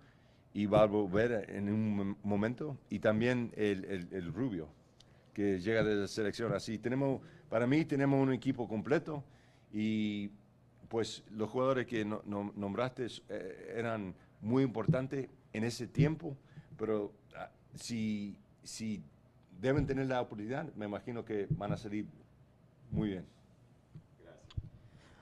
[0.53, 2.77] y va a volver en un momento.
[2.89, 4.69] Y también el, el Rubio,
[5.33, 6.53] que llega de la selección.
[6.53, 9.23] Así tenemos para mí tenemos un equipo completo
[9.73, 10.29] y
[10.87, 16.37] pues los jugadores que nombraste eh, eran muy importantes en ese tiempo,
[16.77, 19.03] pero ah, si, si
[19.59, 22.05] deben tener la oportunidad, me imagino que van a salir
[22.91, 23.25] muy bien.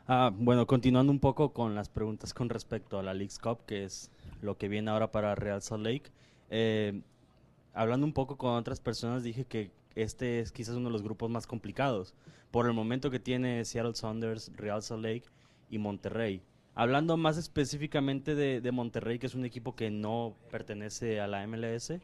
[0.09, 3.83] Ah, bueno, continuando un poco con las preguntas con respecto a la League's Cup, que
[3.83, 4.09] es
[4.41, 6.11] lo que viene ahora para Real Salt Lake.
[6.49, 7.01] Eh,
[7.73, 11.29] hablando un poco con otras personas, dije que este es quizás uno de los grupos
[11.29, 12.13] más complicados
[12.51, 15.23] por el momento que tiene Seattle Saunders, Real Salt Lake
[15.69, 16.41] y Monterrey.
[16.73, 21.99] Hablando más específicamente de, Monterrey, que es un equipo que no pertenece a la MLS,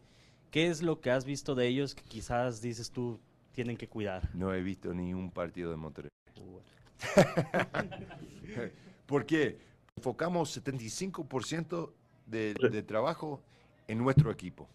[0.52, 3.18] ¿qué es lo que has visto de ellos que quizás dices tú
[3.54, 4.30] tienen que cuidar?
[4.36, 6.10] No he visto ni un partido de Monterrey.
[6.36, 6.64] ¿Por
[9.28, 9.60] qué?
[9.96, 11.92] Enfocamos 75%
[12.26, 13.42] de, de trabajo
[13.88, 14.68] en nuestro equipo.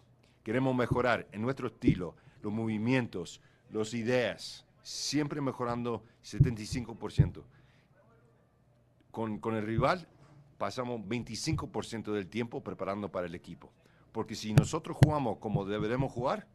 [0.43, 7.43] Queremos mejorar en nuestro estilo, los movimientos, las ideas, siempre mejorando 75%.
[9.11, 10.07] Con, con el rival
[10.57, 13.71] pasamos 25% del tiempo preparando para el equipo.
[14.11, 16.47] Porque si nosotros jugamos como deberemos jugar,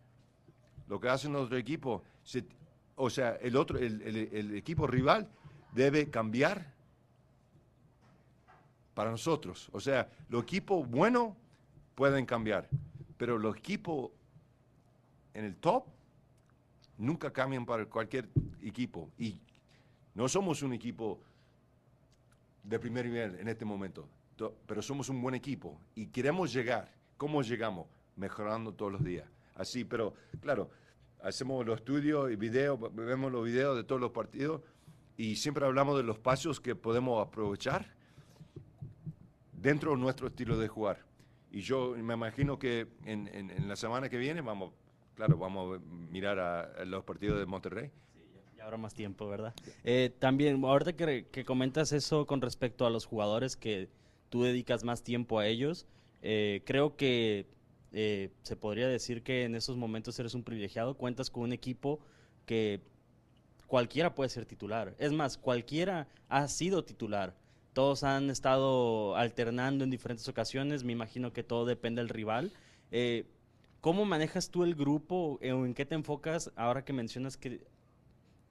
[0.88, 2.02] lo que hace nuestro equipo,
[2.96, 5.28] o sea, el, otro, el, el equipo rival
[5.74, 6.72] debe cambiar
[8.94, 9.68] para nosotros.
[9.72, 11.34] O sea, los equipos buenos
[11.94, 12.68] pueden cambiar,
[13.16, 14.10] pero los equipos
[15.34, 15.84] en el top
[16.96, 18.28] nunca cambian para cualquier
[18.62, 19.10] equipo.
[19.18, 19.40] Y
[20.14, 21.20] no somos un equipo
[22.62, 24.08] de primer nivel en este momento,
[24.66, 26.88] pero somos un buen equipo y queremos llegar.
[27.16, 27.86] ¿Cómo llegamos?
[28.16, 29.26] Mejorando todos los días.
[29.56, 30.70] Así, pero claro,
[31.22, 34.62] hacemos los estudios y videos, vemos los videos de todos los partidos
[35.16, 37.94] y siempre hablamos de los pasos que podemos aprovechar
[39.52, 41.04] dentro de nuestro estilo de jugar.
[41.50, 44.72] Y yo me imagino que en, en la semana que viene vamos
[45.14, 47.90] claro, vamos a mirar a, los partidos de Monterrey.
[48.12, 48.20] Sí,
[48.56, 49.54] ya, habrá más tiempo, ¿verdad?
[49.84, 53.88] Eh, también, ahorita que, que, comentas eso con respecto a los jugadores que
[54.28, 55.86] tú dedicas más tiempo a ellos,
[56.22, 57.46] eh, creo que
[57.92, 62.00] eh, se podría decir que en esos momentos eres un privilegiado, cuentas con un equipo
[62.46, 62.80] que
[63.74, 64.94] cualquiera puede ser titular.
[65.00, 67.34] Es más, cualquiera ha sido titular.
[67.72, 72.52] Todos han estado alternando en diferentes ocasiones, me imagino que todo depende del rival.
[72.92, 73.26] Eh,
[73.80, 77.66] ¿Cómo manejas tú el grupo o en qué te enfocas ahora que mencionas que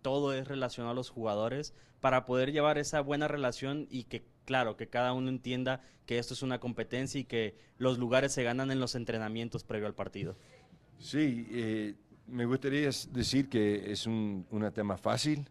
[0.01, 4.75] todo es relacionado a los jugadores para poder llevar esa buena relación y que, claro,
[4.75, 8.71] que cada uno entienda que esto es una competencia y que los lugares se ganan
[8.71, 10.35] en los entrenamientos previo al partido?
[10.99, 11.95] Sí, eh,
[12.27, 15.47] me gustaría decir que es un, tema fácil,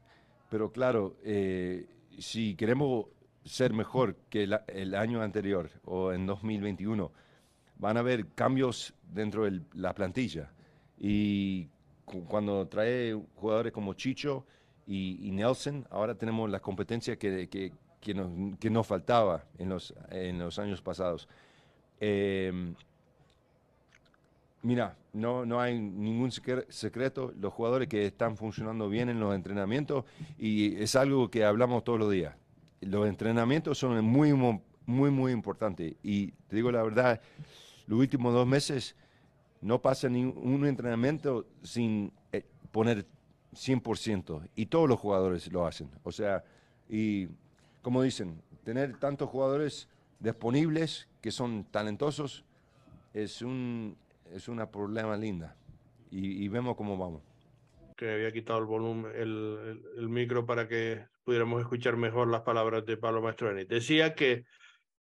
[0.48, 1.86] pero claro, eh,
[2.18, 3.06] si queremos
[3.44, 7.10] ser mejor que el año anterior o en 2021,
[7.76, 10.52] van a haber cambios dentro de la plantilla.
[10.98, 11.68] Y
[12.28, 14.46] cuando trae jugadores como Chicho
[14.86, 17.48] y, Nelson, ahora tenemos la competencia que,
[18.00, 21.28] que, nos, que nos faltaba en los, en los años pasados.
[22.00, 22.74] Eh,
[24.62, 27.32] mira, no, no hay ningún secreto.
[27.38, 30.04] Los jugadores que están funcionando bien en los entrenamientos
[30.38, 32.34] y es algo que hablamos todos los días.
[32.80, 35.94] Los entrenamientos son muy, muy, muy importantes.
[36.02, 37.20] Y te digo la verdad,
[37.86, 38.96] los últimos dos meses
[39.60, 43.06] no pasa ningún entrenamiento sin eh, poner
[43.54, 44.48] 100%.
[44.56, 45.90] Y todos los jugadores lo hacen.
[46.02, 46.42] O sea,
[46.88, 47.28] y
[47.82, 49.88] como dicen, tener tantos jugadores
[50.20, 52.44] disponibles que son talentosos
[53.12, 53.96] es un
[54.34, 55.56] es una problema linda
[56.10, 57.22] y, vemos cómo vamos.
[57.96, 62.84] Que había quitado el volumen, el, el, micro para que pudiéramos escuchar mejor las palabras
[62.84, 63.64] de Pablo Mastroeni.
[63.64, 64.44] Decía que,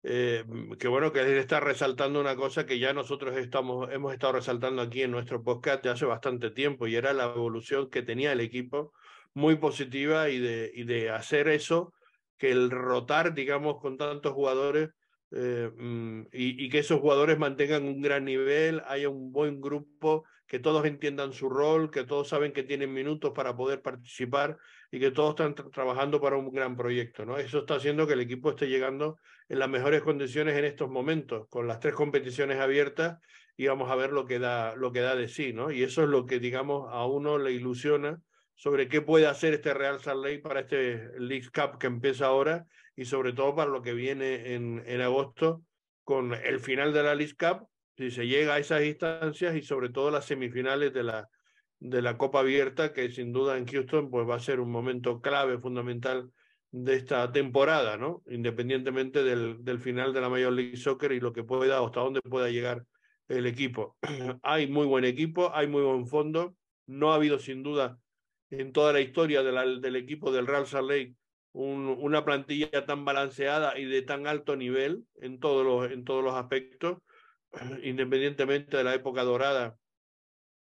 [0.03, 0.43] eh,
[0.77, 4.81] que bueno, que él está resaltando una cosa que ya nosotros estamos, hemos estado resaltando
[4.81, 8.41] aquí en nuestro podcast de hace bastante tiempo y era la evolución que tenía el
[8.41, 8.91] equipo
[9.33, 11.93] muy positiva y de, y de hacer eso,
[12.37, 14.89] que el rotar, digamos, con tantos jugadores
[15.31, 20.59] eh, mm, y, que esos jugadores mantengan un gran nivel, haya un buen grupo, que
[20.59, 24.57] todos entiendan su rol, que todos saben que tienen minutos para poder participar
[24.89, 27.25] y que todos están trabajando para un gran proyecto.
[27.25, 27.37] ¿no?
[27.37, 29.17] Eso está haciendo que el equipo esté llegando
[29.49, 33.19] en las mejores condiciones en estos momentos, con las tres competiciones abiertas
[33.57, 35.51] y vamos a ver lo que da, lo que da de sí.
[35.51, 35.69] ¿no?
[35.71, 38.21] Y eso es lo que, digamos, a uno le ilusiona
[38.55, 42.65] sobre qué puede hacer este Real Salt Lake para este League Cup que empieza ahora
[42.97, 45.61] y sobre todo para lo que viene en, en agosto
[46.03, 49.89] con el final de la League Cup, si se llega a esas instancias y sobre
[49.89, 51.29] todo las semifinales de la,
[51.79, 55.21] de la Copa Abierta, que sin duda en Houston pues va a ser un momento
[55.21, 56.31] clave, fundamental
[56.71, 58.23] de esta temporada, ¿no?
[58.27, 62.21] Independientemente del, del final de la Major League Soccer y lo que pueda, hasta dónde
[62.21, 62.83] pueda llegar
[63.27, 63.95] el equipo.
[64.41, 66.55] hay muy buen equipo, hay muy buen fondo,
[66.87, 67.99] no ha habido sin duda
[68.49, 71.15] en toda la historia del equipo del Real Salt Lake
[71.57, 76.35] una plantilla tan balanceada y de tan alto nivel en todos los, en todos los
[76.35, 76.99] aspectos,
[77.83, 79.75] independientemente de la época dorada,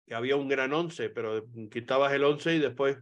[0.06, 2.98] que había un gran once, pero quitabas el once y después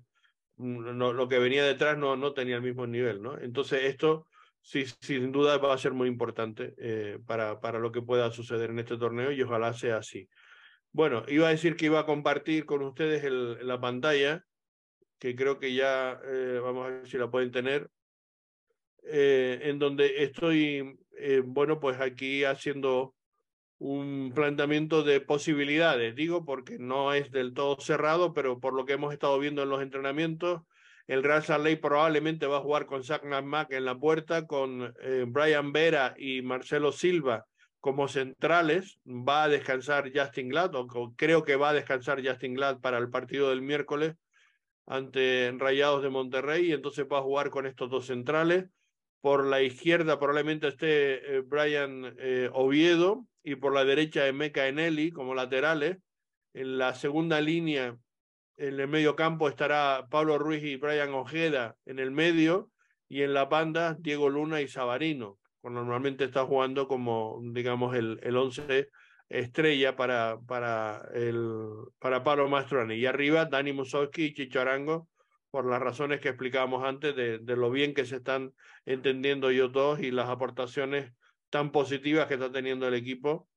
[0.57, 3.37] mm, lo que venía detrás no, no tenía el mismo nivel, ¿no?
[3.39, 4.28] Entonces esto
[4.61, 8.70] sí, sin duda va a ser muy importante eh, para, para lo que pueda suceder
[8.70, 10.28] en este torneo y ojalá sea así.
[10.93, 14.45] Bueno, iba a decir que iba a compartir con ustedes el, la pantalla
[15.23, 17.89] que creo que ya eh, vamos a ver si la pueden tener,
[19.05, 23.14] eh, en donde estoy, eh, bueno, pues aquí haciendo
[23.79, 28.95] un planteamiento de posibilidades, digo, porque no es del todo cerrado, pero por lo que
[28.95, 30.62] hemos estado viendo en los entrenamientos,
[31.07, 34.93] el Real Salt probablemente va a jugar con Zach Mack en la puerta, con
[35.29, 37.47] Brian Vera y Marcelo Silva
[37.79, 38.99] como centrales.
[39.07, 43.09] Va a descansar Justin Glad, o creo que va a descansar Justin Glad para el
[43.09, 44.16] partido del miércoles
[44.93, 48.66] ante Rayados de Monterrey y entonces va a jugar con estos dos centrales.
[49.22, 55.11] Por la izquierda probablemente esté eh, Brian eh, Oviedo y por la derecha Emeka Eneli
[55.11, 55.97] como laterales.
[56.53, 57.97] En la segunda línea,
[58.59, 62.70] en el medio campo, estará Pablo Ruiz y Brian Ojeda en el medio
[63.09, 65.38] y en la banda Diego Luna y Sabarino.
[65.62, 68.90] Normalmente está jugando como, digamos, el, el once
[69.33, 72.97] estrella para, para, el, para Pablo Mastroni.
[72.97, 75.09] Y arriba, Dani Musowski y Chicho Arango,
[75.51, 78.53] por las razones que explicábamos antes de, de, lo bien que se están
[78.85, 81.12] entendiendo ellos dos y las aportaciones
[81.51, 83.49] tan positivas que está teniendo el equipo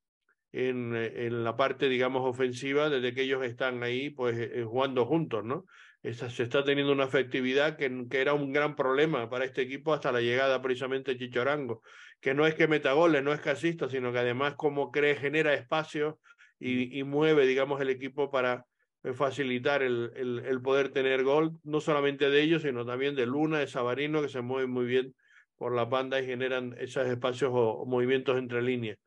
[0.52, 5.44] en, en la parte, digamos, ofensiva, desde que ellos están ahí, pues, eh, jugando juntos,
[5.44, 5.66] ¿no?
[6.14, 10.12] Se está teniendo una efectividad que, que, era un gran problema para este equipo hasta
[10.12, 11.82] la llegada precisamente de Chicho Arango
[12.26, 15.54] que no es que meta goles, no es casista, sino que además como cree, genera
[15.54, 16.20] espacio
[16.60, 18.66] y, mueve, digamos, el equipo para
[19.04, 23.60] eh, facilitar el, el, poder tener gol, no solamente de ellos, sino también de Luna,
[23.60, 25.14] de Sabarino, que se mueven muy bien
[25.56, 28.98] por la banda y generan esos espacios o, movimientos entre líneas.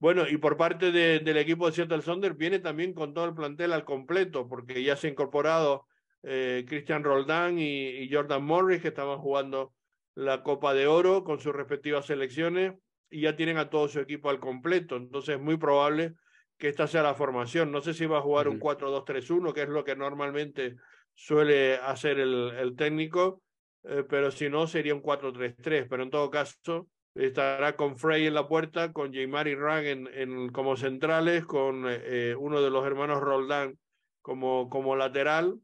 [0.00, 3.72] Bueno, y por parte del equipo de Seattle Sonder viene también con todo el plantel
[3.72, 5.86] al completo, porque ya se ha incorporado
[6.22, 9.74] eh, Christian Roldán y, y, Jordan Morris, que estaban jugando
[10.14, 12.74] la Copa de Oro con sus respectivas selecciones
[13.10, 14.96] y ya tienen a todo su equipo al completo.
[14.96, 16.14] Entonces es muy probable
[16.58, 17.70] que esta sea la formación.
[17.70, 20.76] No sé si va a jugar un 4-2-3-1, que es lo que normalmente
[21.14, 23.42] suele hacer el, el técnico,
[23.84, 25.86] eh, pero si no sería un 4-3-3.
[25.88, 30.08] Pero en todo caso estará con Frey en la puerta, con Jaymar y Rang en,
[30.12, 33.78] en, como centrales, con eh, uno de los hermanos Roldán
[34.22, 35.58] como, como lateral.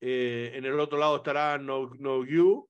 [0.00, 2.68] Eh, en el otro lado estará No, no You,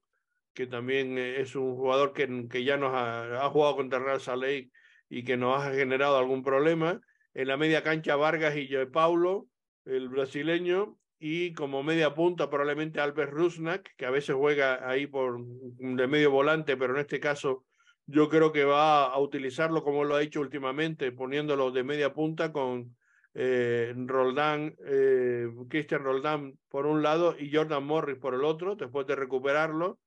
[0.55, 4.71] que también eh, es un jugador que, que ya nos ha, jugado contra Real Salt
[5.09, 7.01] y que nos ha generado algún problema.
[7.35, 9.47] En la media cancha Vargas y Joe Paulo,
[9.85, 15.41] el brasileño, y como media punta probablemente Albert Rusnak, que a veces juega ahí por
[15.45, 17.65] de medio volante, pero en este caso
[18.07, 22.53] yo creo que va a utilizarlo como lo ha hecho últimamente, poniéndolo de media punta
[22.53, 22.97] con
[23.41, 29.07] eh, Roldán, eh, Christian Roldán por un lado y Jordan Morris por el otro, después
[29.07, 30.01] de recuperarlo.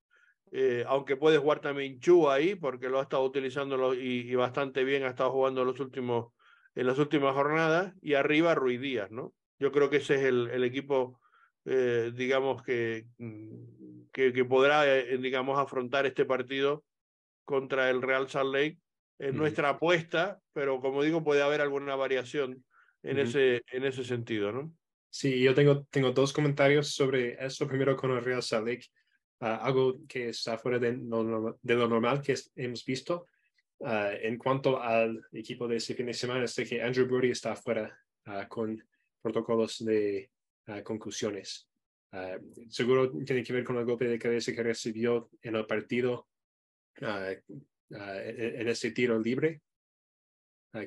[0.51, 5.05] Eh, aunque puede jugar también Chu ahí, porque lo ha estado utilizando y, bastante bien,
[5.05, 6.33] ha estado jugando los últimos,
[6.75, 9.33] en las últimas jornadas, y arriba Ruiz Díaz, ¿no?
[9.59, 11.21] Yo creo que ese es el, el equipo,
[11.63, 16.83] eh, digamos, que, mm, que, que podrá, digamos, afrontar este partido
[17.45, 18.77] contra el Real Salt Lake.
[19.19, 22.65] Es nuestra apuesta, pero como digo, puede haber alguna variación
[23.03, 24.73] en, ese, en ese sentido, ¿no?
[25.09, 27.67] Sí, yo tengo, tengo dos comentarios sobre eso.
[27.67, 28.85] Primero con el Real Salt Lake,
[29.41, 33.27] ah, algo que está fuera de, de lo normal que hemos visto.
[33.83, 37.55] Ah, en cuanto al equipo de ese fin de semana, es que Andrew Brody está
[37.55, 38.81] fuera ah, con
[39.21, 40.29] protocolos de
[40.83, 41.67] conclusiones.
[42.69, 46.27] seguro tiene que ver con el golpe de cabeza que recibió en el partido
[47.89, 49.61] en ese tiro libre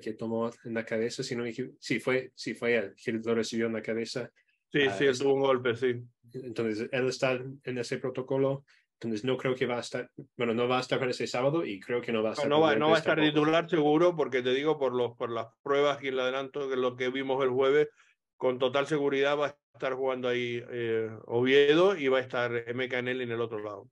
[0.01, 1.45] que tomó en la cabeza, si no
[1.79, 4.31] sí fue, sí fue él que lo recibió en la cabeza.
[4.73, 6.03] Sí, sí, él tuvo un golpe, sí.
[6.33, 8.65] Entonces, él está en ese protocolo,
[8.95, 11.65] entonces no creo que va a estar, bueno, no va a estar para ese sábado
[11.65, 12.49] y creo que no va a estar.
[12.49, 15.49] No, va, no va a estar titular seguro, porque te digo, por, los, por las
[15.63, 17.89] pruebas y el adelanto de lo que vimos el jueves,
[18.37, 23.21] con total seguridad va a estar jugando ahí eh, Oviedo y va a estar MKNL
[23.21, 23.89] en el otro lado.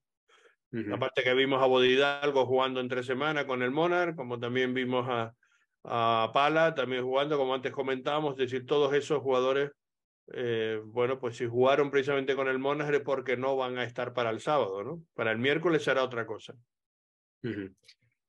[0.90, 5.34] Aparte que vimos a Bodidalgo jugando entre semana con el Monarch, como también vimos a,
[5.84, 9.70] a Pala también jugando, como antes comentábamos, es decir, todos esos jugadores,
[10.32, 14.12] eh, bueno, pues si jugaron precisamente con el Monarch es porque no van a estar
[14.12, 15.02] para el sábado, ¿no?
[15.14, 16.54] Para el miércoles será otra cosa.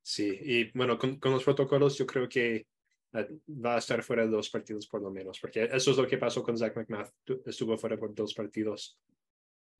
[0.01, 2.65] Sí, y bueno, con, los protocolos yo creo que
[3.13, 6.07] eh, va a estar fuera de dos partidos por lo menos, porque eso es lo
[6.07, 7.11] que pasó con Zach McMath,
[7.45, 8.97] estuvo fuera por dos partidos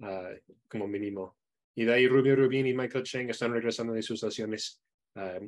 [0.02, 0.30] ah,
[0.70, 1.36] como mínimo.
[1.76, 4.80] Y de ahí Rubio Rubin y Michael Cheng están regresando de sus lesiones
[5.16, 5.40] Ah,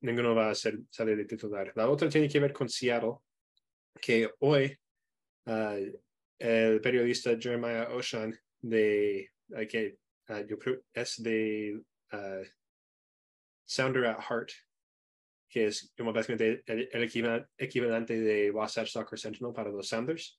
[0.00, 1.72] ninguno va a ser, salir de titular.
[1.74, 3.16] La otra tiene que ver con Seattle,
[4.00, 4.76] que hoy
[5.46, 5.76] ah,
[6.38, 9.98] el periodista Jeremiah Oshan de ah, que
[10.48, 11.82] yo creo es de
[13.64, 14.50] Sounder at Heart,
[15.48, 17.02] que es como básicamente el,
[17.58, 20.38] equivalente de Wasatch Soccer Sentinel para los Sounders.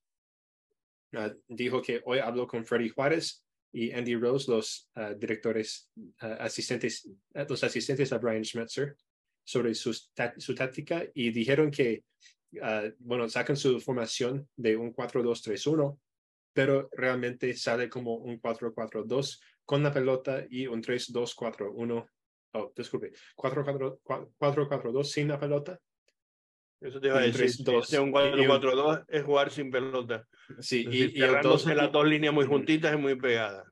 [1.48, 3.44] dijo que hoy habló con Freddy Juárez
[3.74, 8.96] y Andy Rose, los ah, directores ah, asistentes, ah, los asistentes a Brian Schmetzer,
[9.44, 12.06] sobre su, su táctica y dijeron que,
[13.00, 16.00] bueno, sacan su formación de un 4-2-3-1,
[16.54, 22.08] pero realmente sale como un 4-4-2 con la pelota y un 3-2-4-1.
[22.54, 25.78] Oh, disculpe, 4-4-2 sin la pelota.
[26.84, 27.70] Eso te iba a decir.
[28.00, 30.28] un 4-4-2 es jugar sin pelota.
[30.60, 33.66] Sí, y, cerrándose las dos líneas muy juntitas y muy pegadas.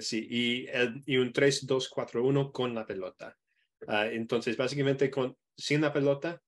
[0.00, 0.66] Sí, y,
[1.06, 3.36] y un 3-2-4-1 con la pelota.
[3.86, 6.42] Ah, entonces, básicamente, con, sin la pelota,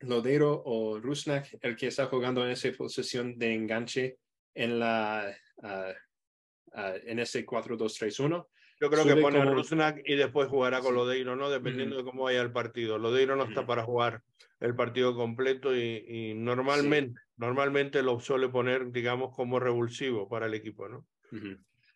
[0.00, 4.18] Lodero o Rusnak, el que está jugando en esa posición de enganche
[4.54, 8.46] en, la, uh, en ese 4-2-3-1.
[8.80, 11.50] Yo creo que pone a Rusnak y después jugará con Lodeiro, ¿no?
[11.50, 12.98] Dependiendo de cómo vaya el partido.
[12.98, 14.22] Lodeiro no está para jugar
[14.62, 20.88] el partido completo y, normalmente, normalmente lo suele poner, digamos, como revulsivo para el equipo,
[20.88, 21.04] ¿no?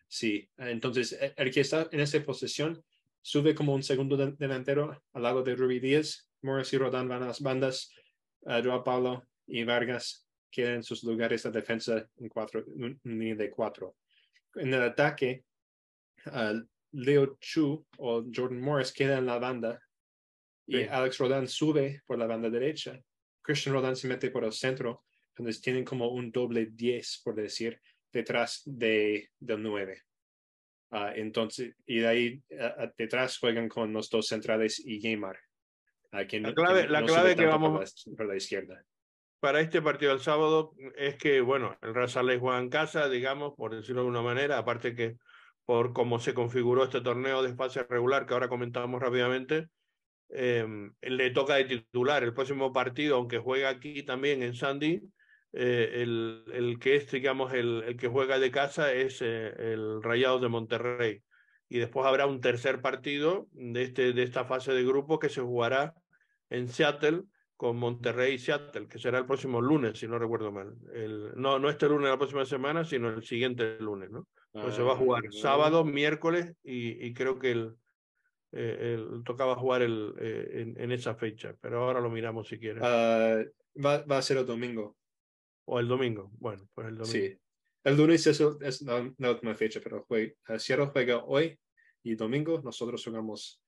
[0.09, 2.83] Sí, entonces e, el que está en esa posición
[3.21, 7.27] sube como un segundo delantero al lado de Ruby Díaz, Morris y Rodan van a
[7.27, 7.93] las bandas,
[8.41, 13.49] uh, Paulo y Vargas quedan en sus lugares de defensa en cuatro, un, línea de
[13.49, 13.95] cuatro.
[14.55, 15.45] En el ataque,
[16.91, 19.79] Leo Chu o Jordan Morris queda en la banda
[20.67, 23.01] y Alex Rodan sube por la banda derecha.
[23.41, 27.79] Christian Rodan se mete por el centro, entonces tienen como un doble 10, por decir,
[28.11, 30.03] detrás de, del 9.
[30.91, 32.43] Ah, entonces, y de ahí
[32.97, 35.37] detrás juegan con los dos centrales y Gamer.
[36.11, 38.83] la clave, la clave que vamos por la, izquierda.
[39.39, 43.75] Para este partido del sábado es que, bueno, el Real juega en casa, digamos, por
[43.75, 45.17] decirlo de alguna manera, aparte que
[45.65, 49.67] por cómo se configuró este torneo de espacio regular, que ahora comentamos rápidamente,
[50.29, 50.65] eh,
[51.01, 55.01] le toca de titular el próximo partido, aunque juega aquí también en Sandy,
[55.53, 60.03] eh, el, el, que es, digamos, el, el, que juega de casa es eh, el
[60.03, 61.23] Rayados de Monterrey.
[61.69, 65.41] Y después habrá un tercer partido de, este, de esta fase de grupo que se
[65.41, 65.93] jugará
[66.49, 67.23] en Seattle
[67.55, 70.75] con Monterrey y Seattle, que será el próximo lunes, si no recuerdo mal.
[70.93, 74.27] El, no, no este lunes la próxima semana, sino el siguiente lunes, ¿no?
[74.51, 77.75] Pues se va a ah, jugar sábado, miércoles y, y creo que el,
[78.57, 82.81] eh, tocaba jugar el, en, en, esa fecha, pero ahora lo miramos si quieres.
[82.83, 83.41] Ah,
[83.83, 84.97] va, va, a ser el domingo
[85.65, 86.31] o el domingo.
[86.39, 87.11] Bueno, pues el domingo.
[87.11, 87.37] Sí.
[87.83, 91.57] el lunes es, es la, la, última fecha, pero juega, Seattle juega hoy
[92.03, 92.61] y domingo.
[92.61, 93.61] Nosotros jugamos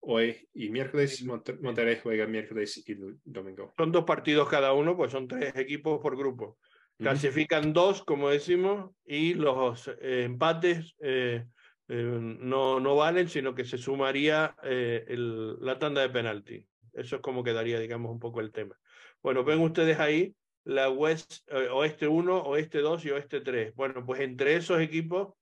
[0.00, 1.24] hoy y miércoles.
[1.24, 3.74] Monterrey juega miércoles y domingo.
[3.76, 6.58] Son dos partidos cada uno, pues son tres equipos por grupo.
[6.98, 11.44] Clasifican dos, como decimos, y los eh, empates eh,
[11.88, 16.66] eh, no, no valen, sino que se sumaría el, la tanda de penalti.
[16.92, 18.76] Eso es como quedaría, digamos, un poco el tema.
[19.22, 20.34] Bueno, ven ustedes ahí
[20.66, 23.74] la West, Oeste 1, Oeste 2 y Oeste 3.
[23.76, 25.34] Bueno, pues entre esos equipos,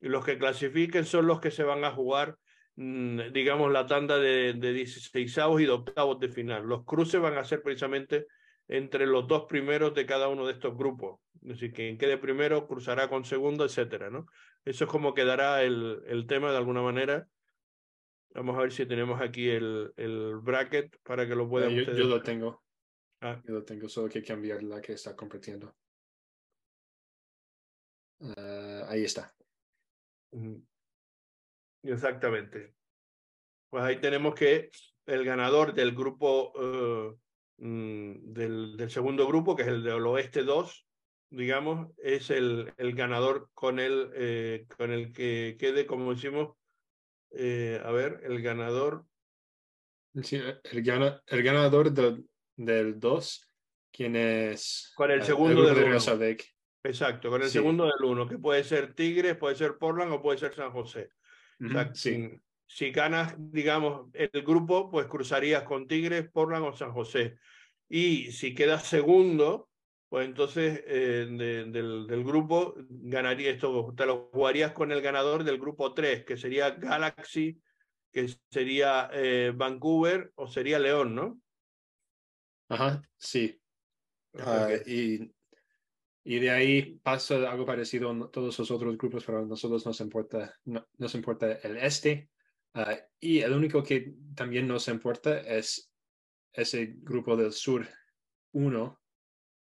[0.00, 2.36] los que clasifiquen son los que se van a jugar,
[2.76, 6.66] mm, digamos, la tanda de, de 16 y de octavos de final.
[6.66, 8.26] Los cruces van a ser precisamente
[8.68, 11.18] entre los dos primeros de cada uno de estos grupos.
[11.42, 14.26] Es decir, quien quede primero cruzará con segundo, etcétera, ¿no?
[14.64, 17.28] Eso es como quedará el, el tema de alguna manera.
[18.34, 21.70] Vamos a ver si tenemos aquí el, el bracket para que lo puedan.
[21.70, 22.62] Yo, yo lo tengo.
[23.20, 23.40] Ah.
[23.44, 25.74] Yo lo tengo, solo que cambiar la que está compartiendo.
[28.20, 29.34] Uh, ahí está.
[31.82, 32.74] Exactamente.
[33.70, 34.70] Pues ahí tenemos que
[35.06, 37.18] el ganador del grupo uh,
[37.56, 40.87] del, del, segundo grupo, que es el del oeste 2,
[41.30, 46.56] digamos, es el, el ganador con el, eh, con el que quede, como decimos,
[47.32, 49.04] eh, a ver, el ganador.
[50.22, 52.24] Sí, el, gana, el ganador del,
[52.56, 53.54] del 2,
[53.92, 54.92] quien es.
[54.96, 56.36] Con el segundo el del 1.
[56.84, 57.54] Exacto, con el sí.
[57.54, 61.10] segundo del 1, que puede ser Tigres, puede ser Portland o puede ser San José.
[61.60, 62.30] Uh -huh, o sea, sí.
[62.70, 67.38] Si ganas, digamos, el grupo, pues cruzarías con Tigres, Portland o San José.
[67.88, 69.67] Y si quedas segundo,
[70.08, 75.44] pues entonces eh, de, del, del, grupo ganaría esto, te lo jugarías con el ganador
[75.44, 77.60] del grupo 3, que sería Galaxy,
[78.10, 81.40] que sería eh, Vancouver o sería León, ¿no?
[82.70, 83.60] Ajá, sí.
[84.32, 85.30] Uh, y,
[86.24, 90.00] y de ahí pasa algo parecido en todos los otros grupos, pero a nosotros nos
[90.00, 92.30] importa, no, nos importa el este.
[92.74, 95.90] Uh, y el único que también nos importa es
[96.52, 97.86] ese grupo del sur
[98.52, 98.97] 1,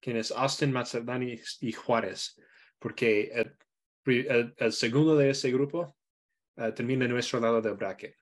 [0.03, 2.39] quien es Austin, Mazatlán y Juárez,
[2.79, 3.57] porque el,
[4.05, 5.97] el, el segundo de ese grupo
[6.57, 8.17] uh, termina en nuestro lado del bracket.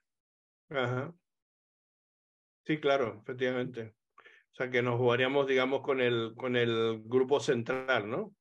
[0.69, 1.13] Ajá.
[2.67, 3.95] Sí, claro, efectivamente.
[4.17, 8.35] O sea, que nos jugaríamos, digamos, con el, con el grupo central, ¿no?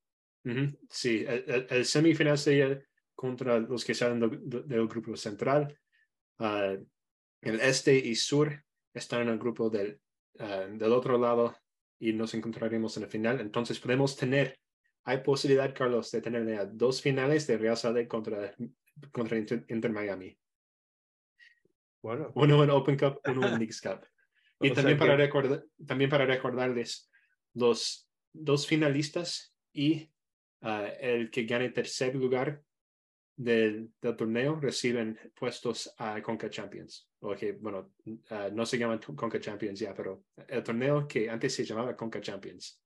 [0.43, 0.77] Uh -huh.
[0.89, 2.79] Sí, el, el, semifinal sería
[3.15, 5.77] contra los que salen del, del grupo central.
[6.39, 6.85] Uh,
[7.41, 8.63] el este y sur
[8.93, 9.99] están en el grupo del,
[10.39, 11.55] uh, del otro lado
[11.99, 13.39] y nos encontraremos en el final.
[13.41, 14.57] Entonces podemos tener,
[15.03, 18.55] hay posibilidad, Carlos, de tener dos finales de Real Salt contra,
[19.11, 20.37] contra Inter, Inter, Miami.
[22.01, 22.31] Bueno.
[22.35, 24.05] Uno en Open Cup, uno en Leagues Cup.
[24.61, 25.23] Y también, para que...
[25.23, 27.09] recordar, también para recordarles,
[27.53, 30.11] los dos finalistas y
[30.61, 32.61] uh, el que gane tercer lugar
[33.39, 37.09] del, del, torneo reciben puestos a Conca Champions.
[37.21, 41.53] O que, bueno, uh, no se llaman Conca Champions ya, pero el torneo que antes
[41.55, 42.81] se llamaba Conca Champions.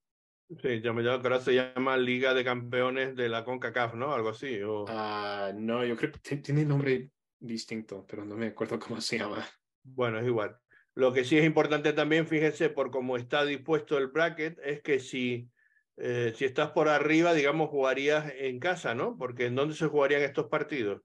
[0.61, 4.13] Sí, ya me ahora se llama Liga de Campeones de la CONCACAF, ¿no?
[4.13, 4.61] Algo así.
[4.61, 4.83] O...
[4.83, 9.47] Uh, no, yo creo que tiene nombre distinto, pero no me acuerdo cómo se llama.
[9.83, 10.57] Bueno, es igual.
[10.95, 14.99] Lo que sí es importante también, fíjense, por cómo está dispuesto el bracket, es que
[14.99, 15.49] si,
[15.97, 19.17] eh, si estás por arriba, digamos, jugarías en casa, ¿no?
[19.17, 21.01] Porque ¿en dónde se jugarían estos partidos?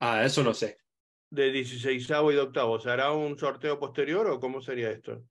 [0.00, 0.78] Ah, eso no sé.
[1.30, 2.78] De 16 y de octavo.
[2.78, 5.22] ¿Se hará un sorteo posterior o cómo sería esto?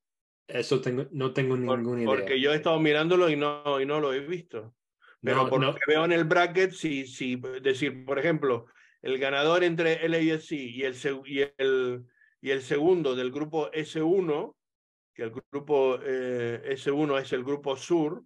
[0.47, 2.07] Eso tengo, no tengo ninguna por, idea.
[2.07, 4.75] Porque yo he estado mirándolo y no, y no lo he visto.
[5.21, 5.67] Pero no, por no.
[5.67, 8.67] lo que veo en el bracket, si, si, decir, por ejemplo,
[9.01, 12.05] el ganador entre LAFC y el, y el
[12.41, 14.55] y el segundo del grupo S1,
[15.13, 18.23] que el grupo eh, S1 es el grupo sur,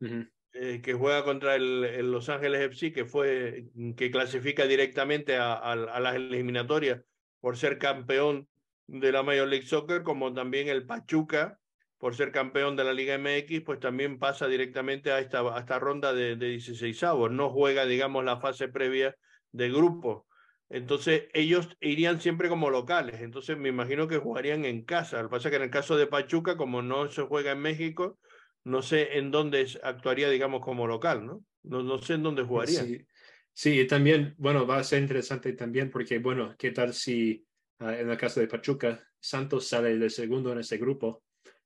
[0.00, 3.66] eh, que juega contra el, Los Ángeles FC, que fue
[3.96, 7.02] que clasifica directamente a, a, a, las eliminatorias
[7.40, 8.48] por ser campeón
[8.86, 11.58] de la Major League Soccer, como también el Pachuca
[11.98, 15.78] por ser campeón de la Liga MX, pues también pasa directamente a esta, a esta
[15.78, 17.30] ronda de, de 16 avos.
[17.30, 19.16] No juega, digamos, la fase previa
[19.52, 20.26] de grupo.
[20.68, 25.22] Entonces ellos irían siempre como locales, entonces me imagino que jugarían en casa.
[25.22, 27.60] Lo que pasa es que en el caso de Pachuca, como no se juega en
[27.60, 28.18] México,
[28.66, 31.44] no sé en dónde actuaría, digamos, como local, ¿no?
[31.62, 32.82] No, no sé en dónde jugaría.
[32.82, 33.06] Sí.
[33.52, 37.46] sí, y también, bueno, va a ser interesante también porque, bueno, ¿qué tal si
[37.78, 41.22] uh, en el caso de Pachuca, Santos sale de segundo en ese grupo?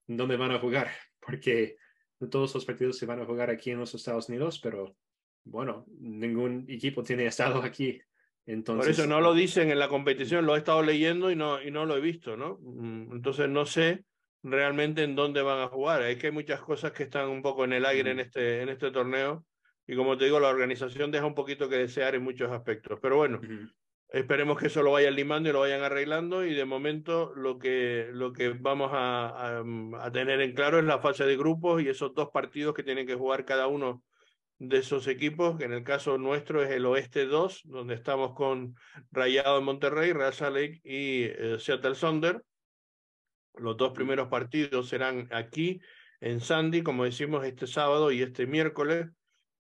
[0.07, 0.91] ¿Dónde van a jugar?
[1.21, 1.77] Porque
[2.31, 4.95] todos los partidos se van a jugar aquí en los Estados Unidos, pero
[5.45, 7.99] bueno, ningún equipo tiene estado aquí
[8.45, 11.63] entonces, Por eso no lo dicen en la competición, lo he estado leyendo y no,
[11.63, 12.59] y no lo he visto, ¿no?
[12.61, 14.05] Mm, entonces no sé
[14.43, 16.03] realmente en dónde van a jugar.
[16.03, 18.69] Es que hay muchas cosas que están un poco en el aire en, este, en
[18.69, 19.45] este torneo
[19.87, 22.99] y como te digo, la organización deja un poquito que desear en muchos aspectos.
[23.03, 23.41] Pero bueno,
[24.09, 28.09] esperemos que eso lo vayan limando y lo vayan arreglando y de momento lo que,
[28.13, 29.65] lo que vamos a, a,
[29.99, 33.05] a tener en claro es la fase de grupos y esos dos partidos que tienen
[33.05, 34.05] que jugar cada uno
[34.61, 38.77] de esos equipos, que en el caso nuestro es el Oeste 2, donde estamos con
[39.11, 42.45] Rayado de Monterrey, Real Salt Lake y eh, Seattle Sonder.
[43.55, 45.81] Los dos primeros partidos serán aquí
[46.21, 49.09] en Sandy, como decimos, este sábado y este miércoles.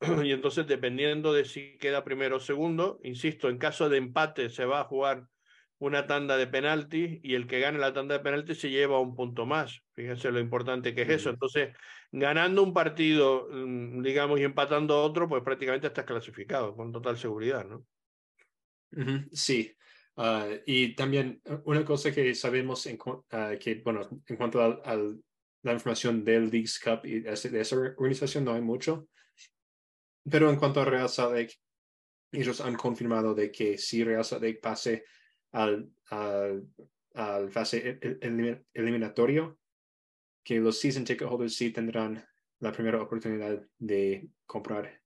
[0.24, 4.64] Y entonces, dependiendo de si queda primero o segundo, insisto, en caso de empate se
[4.64, 5.26] va a jugar
[5.78, 9.14] una tanda de penaltis y el que gane la tanda de penaltis se lleva un
[9.14, 9.80] punto más.
[9.94, 11.30] Fíjense lo importante que es eso.
[11.30, 11.76] Entonces,
[12.10, 17.64] ganando un partido, mm, digamos, y empatando otro, pues prácticamente estás clasificado con total seguridad,
[17.64, 17.84] ¿no?
[19.32, 19.77] Sí.
[20.20, 22.98] Ah, y también eh, una cosa que sabemos en,
[23.30, 24.96] ah, que, bueno, en cuanto a, a
[25.62, 29.08] la información del Leagues Cup y de esa organización no hay mucho.
[30.28, 31.54] Pero en cuanto a Real Salt Lake,
[32.32, 35.04] ellos han confirmado de que si Real Salt Lake pase
[35.52, 36.66] al, al,
[37.14, 39.60] al fase el- elimi- eliminatorio,
[40.44, 42.26] que los season ticket holders sí tendrán
[42.58, 45.00] la primera oportunidad de comprar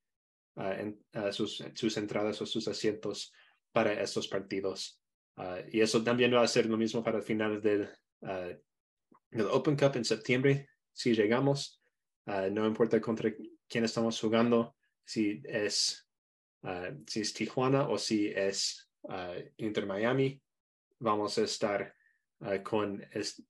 [0.56, 3.32] ah, en- ah, sus, sus entradas o sus asientos
[3.72, 5.01] para estos partidos.
[5.36, 7.88] Ah, y eso también va a ser lo mismo para el final del,
[8.22, 8.50] ah,
[9.30, 11.82] del Open Cup en septiembre, si llegamos.
[12.26, 13.32] Ah, no importa contra
[13.68, 16.08] quién estamos jugando, si es,
[17.08, 18.88] si es Tijuana o si es
[19.56, 20.40] Inter Miami,
[21.00, 21.92] vamos a estar
[22.62, 23.42] con, es-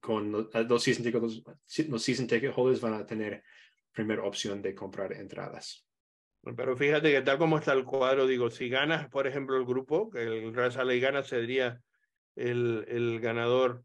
[0.00, 1.42] con lo- los, season ticket, los,
[1.88, 3.42] los season ticket holders van a tener
[3.92, 5.87] primera opción de comprar entradas.
[6.56, 10.08] Pero fíjate que tal como está el cuadro, digo, si ganas, por ejemplo, el grupo,
[10.10, 11.80] que el Real Salt Lake gana, sería
[12.36, 13.82] el, el ganador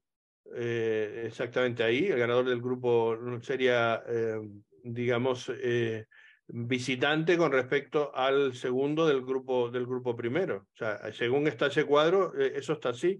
[0.55, 4.39] eh, exactamente ahí, el ganador del grupo sería, eh,
[4.83, 6.05] digamos, eh,
[6.47, 10.67] visitante con respecto al segundo del grupo, del grupo primero.
[10.73, 13.19] O sea, según está ese cuadro, eso está así.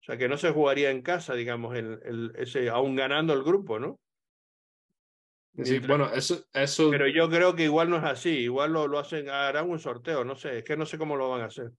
[0.00, 3.42] O sea, que no se jugaría en casa, digamos, el, el, ese, aún ganando el
[3.42, 4.00] grupo, ¿no?
[5.62, 8.98] Sí, bueno, eso, eso Pero yo creo que igual no es así, igual lo, lo
[8.98, 11.70] hacen, harán un sorteo, no sé, es que no sé cómo lo van a hacer.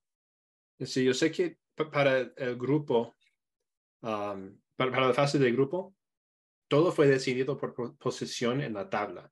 [0.79, 3.15] Sí, yo sé que pa- para el grupo,
[4.01, 5.95] um, para, para la fase de grupo,
[6.67, 9.31] todo fue decidido por po- posición en la tabla.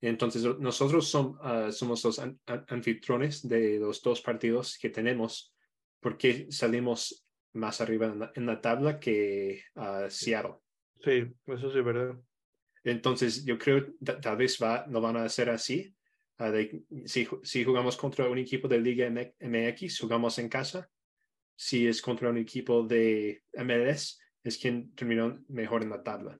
[0.00, 5.54] Entonces, nosotros som- ah, somos los an- an- anfitriones de los dos partidos que tenemos,
[6.00, 7.24] porque salimos
[7.54, 10.56] más arriba en la, en la tabla que ah, Seattle.
[11.02, 12.16] Sí, eso sí verdad.
[12.90, 13.92] Entonces, yo creo que
[14.22, 15.92] tal vez va, lo van a hacer así.
[16.38, 20.88] ah, de- si, ju- si jugamos contra un equipo de Liga MX, jugamos en casa.
[21.58, 26.38] Si es contra un equipo de MLS, es quien terminó mejor en la tabla.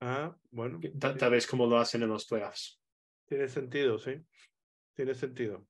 [0.00, 2.80] Ah, bueno, Ta- Tal, vez como lo hacen en los playoffs.
[3.26, 4.14] tiene sentido, sí,
[4.96, 5.68] tiene sentido.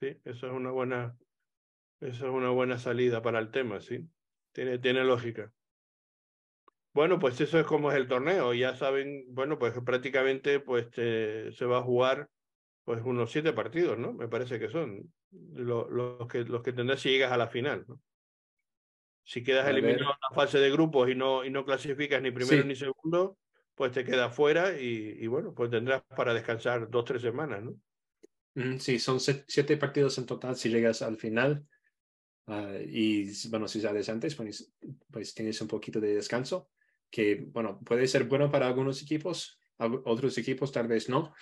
[0.00, 1.16] Sí, eso es una buena,
[2.00, 4.06] eso es una buena salida para el tema, sí,
[4.52, 5.52] tiene, tiene lógica.
[6.94, 11.50] Bueno, pues eso es como es el torneo, ya saben, bueno, pues prácticamente pues te-
[11.52, 12.30] se va a jugar
[12.84, 14.12] pues unos siete partidos, ¿no?
[14.12, 17.84] Me parece que son lo- los que los que tendrás si llegas a la final,
[17.88, 18.00] ¿no?
[19.24, 22.62] Si quedas eliminado en la fase de grupos y no, y no clasificas ni primero
[22.62, 22.68] Sí.
[22.68, 23.38] ni segundo,
[23.74, 28.78] pues te quedas fuera y, y bueno, pues tendrás para descansar dos, tres semanas, ¿no?
[28.78, 31.66] Sí, son siete partidos en total si llegas al final.
[32.46, 34.72] Ah, y bueno, si sales antes, pues,
[35.10, 36.70] pues tienes un poquito de descanso,
[37.14, 41.32] que bueno, puede ser bueno para algunos equipos, otros equipos tal vez no.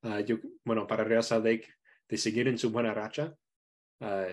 [0.00, 1.68] Ah, yo, bueno, para Real Salt Lake,
[2.08, 3.34] de seguir en su buena racha,
[4.00, 4.28] ah,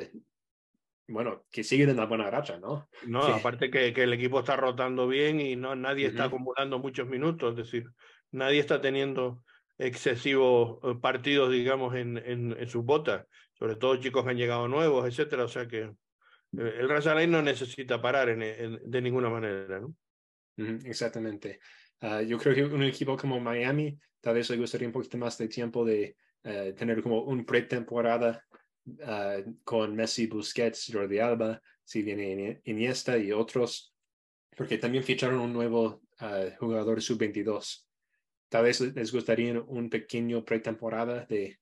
[1.06, 2.88] bueno, que siguen en la buena racha, ¿no?
[3.08, 3.32] No, Sí.
[3.34, 7.52] aparte que, que el equipo está rotando bien y no nadie está acumulando muchos minutos,
[7.52, 7.90] es decir,
[8.32, 9.44] nadie está teniendo
[9.78, 13.28] excesivos eh, partidos, digamos, en, en, en sus botas,
[13.60, 15.92] sobre todo chicos que han llegado nuevos, etcétera, o sea que eh,
[16.54, 19.94] el Real Salt Lake no necesita parar en, en- de ninguna manera, ¿no?
[20.58, 21.60] Exactamente.
[22.02, 25.38] Ah, yo creo que un equipo como Miami tal vez le gustaría un poquito más
[25.38, 28.44] de tiempo de eh, tener como un pretemporada
[29.04, 33.96] ah, con Messi, Busquets, Jordi Alba, si viene Ini- Iniesta y otros,
[34.56, 37.90] porque también ficharon un nuevo ah, jugador sub-22.
[38.50, 41.58] Tal vez les gustaría un pequeño pretemporada de,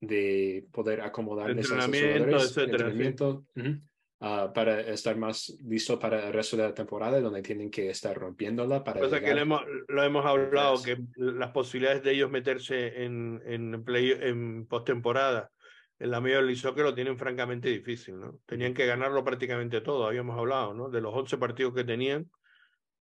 [0.00, 3.80] de poder acomodarles a esos jugadores, entrenamiento, ujú,
[4.20, 8.16] ah, para estar más listo para el resto de la temporada, donde tienen que estar
[8.16, 10.84] rompiéndola para Cosa que lo hemos, lo hemos hablado, Yes.
[10.84, 15.50] que las posibilidades de ellos meterse en, en, play, en postemporada
[15.98, 18.38] en la Major League Soccer lo tienen francamente difícil, ¿no?
[18.46, 20.88] Tenían que ganarlo prácticamente todo, habíamos hablado, ¿no?
[20.88, 22.30] De los 11 partidos que tenían,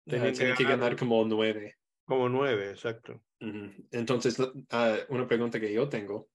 [0.06, 1.74] tenían que que ganar- como nueve.
[2.05, 3.20] Como nueve, exacto.
[3.40, 3.70] Ujú.
[3.93, 4.39] Entonces,
[4.70, 6.28] ah, una pregunta que yo tengo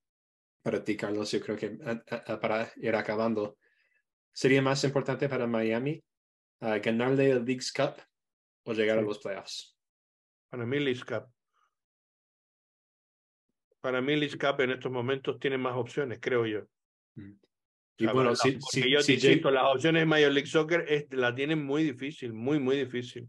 [0.61, 3.57] para ti, Carlos, yo creo que ah, para ir acabando,
[4.33, 6.03] ¿sería más importante para Miami
[6.61, 8.01] ah, ganarle el Leagues Cup
[8.65, 9.07] o llegar a Sí.
[9.07, 9.77] los playoffs?
[10.49, 11.27] Para mí, League Cup.
[13.81, 16.61] Para mí, League Cup en estos momentos tiene más opciones, creo yo.
[17.15, 17.31] Mm.
[17.33, 17.37] O
[17.97, 20.85] Y sea, bueno, para- si, si, yo si insisto, las opciones de Major League Soccer
[20.87, 23.27] es- la tienen muy difícil, muy, muy difícil.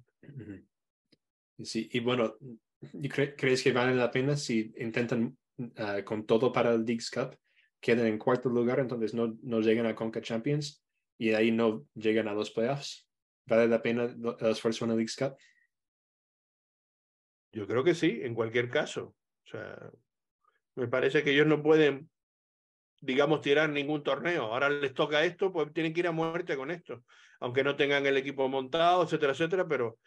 [1.63, 2.37] Sí, y bueno,
[2.81, 5.37] ¿y cre- ¿crees que vale la pena si intentan
[5.77, 7.37] ah, con todo para el Leagues Cup,
[7.81, 10.84] quedan en cuarto lugar, entonces no, no llegan a Conca Champions
[11.19, 13.09] y ahí no llegan a los playoffs?
[13.47, 15.37] ¿Vale la pena el esfuerzo en el Leagues Cup?
[17.53, 19.15] Yo creo que sí, en cualquier caso.
[19.45, 19.91] O sea,
[20.75, 22.11] me parece que ellos no pueden,
[23.01, 24.47] digamos, tirar ningún torneo.
[24.47, 27.05] Ahora les toca esto, pues tienen que ir a muerte con esto.
[27.41, 29.99] Aunque no tengan el equipo montado, etcétera, etcétera, pero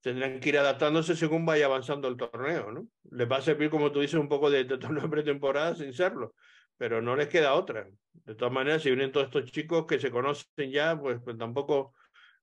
[0.00, 2.88] tendrán que ir adaptándose según vaya avanzando el torneo, ¿no?
[3.10, 6.34] Les va a servir, como tú dices, un poco de, de torneo pretemporada sin serlo,
[6.76, 7.88] pero no les queda otra.
[8.24, 11.94] De todas maneras, si vienen todos estos chicos que se conocen ya, pues, pues tampoco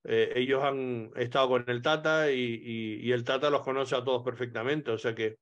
[0.03, 4.91] eh, ellos han estado con el Tata y, el Tata los conoce a todos perfectamente,
[4.91, 5.37] o sea que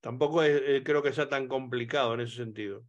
[0.00, 2.84] tampoco es, eh, creo que sea tan complicado en ese sentido.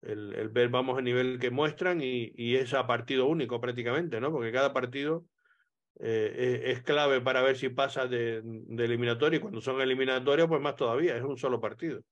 [0.00, 4.20] El, el ver, vamos, el nivel que muestran y, y es a partido único prácticamente,
[4.20, 4.30] ¿no?
[4.30, 5.26] Porque cada partido
[5.98, 10.46] eh, es, es clave para ver si pasa de, de eliminatoria y cuando son eliminatorias,
[10.48, 12.02] pues más todavía, es un solo partido.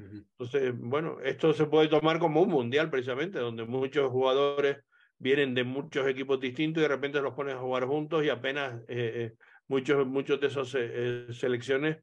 [0.00, 4.78] Entonces, bueno, esto se puede tomar como un mundial precisamente, donde muchos jugadores
[5.18, 8.80] vienen de muchos equipos distintos y de repente los pones a jugar juntos y apenas
[8.82, 9.34] eh, eh,
[9.68, 11.98] muchos, muchos de esas eh, selecciones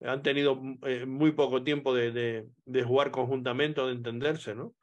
[0.00, 4.74] han tenido eh, muy poco tiempo de, de, de, jugar conjuntamente o de entenderse, ¿no?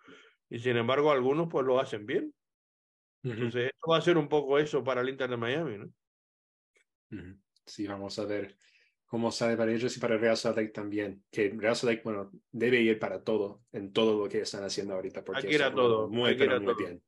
[0.49, 2.33] Y sin embargo, algunos pues lo hacen bien.
[3.21, 5.89] Entonces, esto va a ser un poco eso para el Inter de Miami, ¿no?
[7.65, 8.55] Sí, vamos a ver
[9.09, 11.23] cómo sale para ellos y para Real Salt Lake también.
[11.31, 14.93] Que Real Salt Lake, bueno, debe ir para todo, en todo lo que están haciendo
[14.93, 15.23] ahorita.
[15.23, 16.73] Porque Hay que ir a están jugando todo, Muy, hay que ir pero a muy
[16.75, 16.77] todo.
[16.77, 17.03] bien.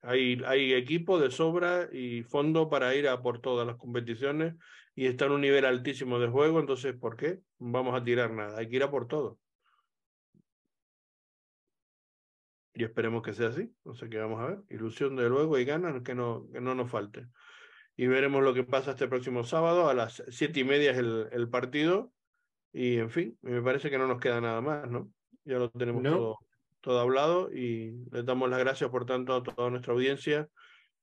[0.00, 4.54] Hay, hay equipo de sobra y fondo para ir a por todas las competiciones
[4.94, 8.56] y está en un nivel altísimo de juego, entonces, ¿por qué vamos a tirar nada?
[8.58, 9.38] Hay que ir a por todo.
[12.72, 13.70] Y esperemos que sea así.
[13.84, 14.58] No sé qué vamos a ver.
[14.70, 17.26] Ilusión de luego y ganas que no, que no nos falte.
[18.00, 19.90] Y veremos lo que pasa este próximo sábado.
[19.90, 22.10] A las siete y media es el, el partido.
[22.72, 25.12] Y en fin, me parece que no nos queda nada más, ¿no?
[25.44, 26.10] Ya lo tenemos No.
[26.16, 26.38] todo,
[26.80, 30.48] todo hablado y les damos las gracias, por tanto, a toda nuestra audiencia,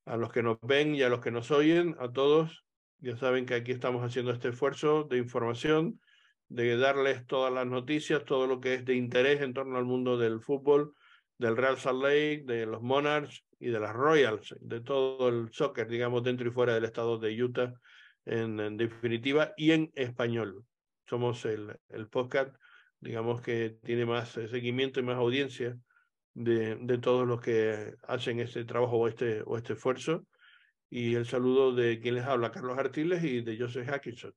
[0.06, 2.66] a los que nos ven y a los que nos oyen, a todos.
[2.98, 6.02] Ya saben que aquí estamos haciendo este esfuerzo de información,
[6.50, 10.18] de darles todas las noticias, todo lo que es de interés en torno al mundo
[10.18, 10.96] del fútbol,
[11.38, 15.88] del Real Salt Lake, de los Monarchs y de las Royals, de todo el soccer,
[15.88, 17.74] digamos, dentro y fuera del estado de Utah,
[18.26, 20.64] en, en definitiva, y en español.
[21.10, 22.56] Somos el, el podcast,
[23.00, 25.78] digamos, que tiene más eh, seguimiento y más audiencia
[26.34, 30.28] de, de todos los que hacen este trabajo o este, o este esfuerzo.
[30.90, 34.34] Y el saludo de quien les habla, Carlos Artiles y de Joseph Hackinson.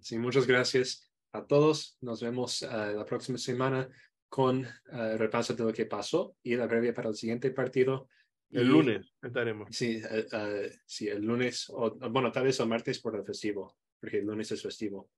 [0.00, 1.96] Sí, muchas gracias a todos.
[2.00, 3.88] Nos vemos eh, la próxima semana
[4.28, 8.08] con eh, repaso de lo que pasó y la previa para el siguiente partido.
[8.52, 9.68] El Y- lunes estaremos.
[9.74, 13.76] Sí, eh, eh, sí, el lunes, o bueno, tal vez el martes por el festivo,
[14.00, 15.10] porque el lunes es festivo.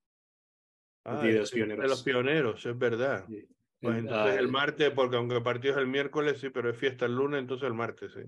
[1.04, 2.02] Ah, Día de los es- De los Pioneros.
[2.02, 3.26] pioneros, es verdad.
[3.28, 3.46] Sí.
[3.80, 6.76] Pues entonces ah, el martes, porque aunque el partido es el miércoles, sí, pero es
[6.78, 8.22] fiesta el lunes, entonces el martes, sí.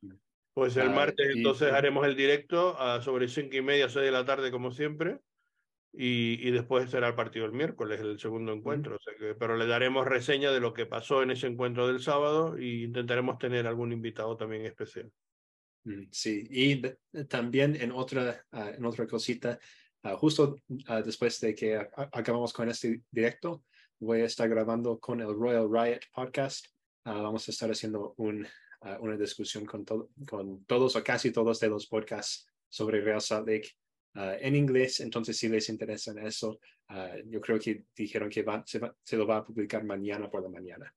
[0.00, 0.14] Mm.
[0.52, 4.06] Pues el Ah, martes y- entonces haremos el directo a sobre cinco y media, seis
[4.06, 5.20] de la tarde, como siempre,
[5.96, 8.96] y, y después será el partido el miércoles, el segundo encuentro.
[8.96, 12.00] O sea que, pero le daremos reseña de lo que pasó en ese encuentro del
[12.00, 15.10] sábado y intentaremos tener algún invitado también especial.
[15.84, 16.98] Mm, Sí, y de-
[17.28, 19.58] también en otra, ah, en otra cosita,
[20.02, 20.56] ah, justo
[20.88, 21.76] ah, después de que
[22.12, 23.64] acabamos con este directo,
[23.98, 26.66] voy a estar grabando con el Royal Riot Podcast.
[27.04, 28.46] Vamos a estar haciendo un,
[29.00, 33.48] una discusión con, to- con todos o casi todos de los podcasts sobre Real Salt
[33.48, 33.70] Lake
[34.16, 35.00] ah, en inglés.
[35.00, 38.94] Entonces, si les interesa en eso, ah, yo creo que dijeron que va- se, va-
[39.02, 40.92] se lo va a publicar mañana por la mañana.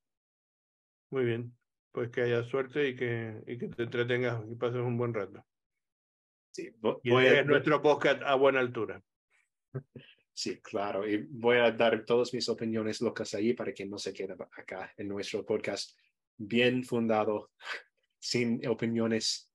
[1.12, 1.56] Muy bien,
[1.92, 5.46] pues que haya suerte y que, y que te entretengas y pases un buen rato.
[6.52, 9.02] Sí, vo- Y voy a- es nuestro podcast a buena altura.
[10.32, 11.06] Sí, claro.
[11.06, 14.94] Y voy a dar todas mis opiniones locas ahí para que no se quede acá
[14.96, 16.00] en nuestro podcast
[16.38, 17.52] bien fundado,
[18.20, 19.52] sin opiniones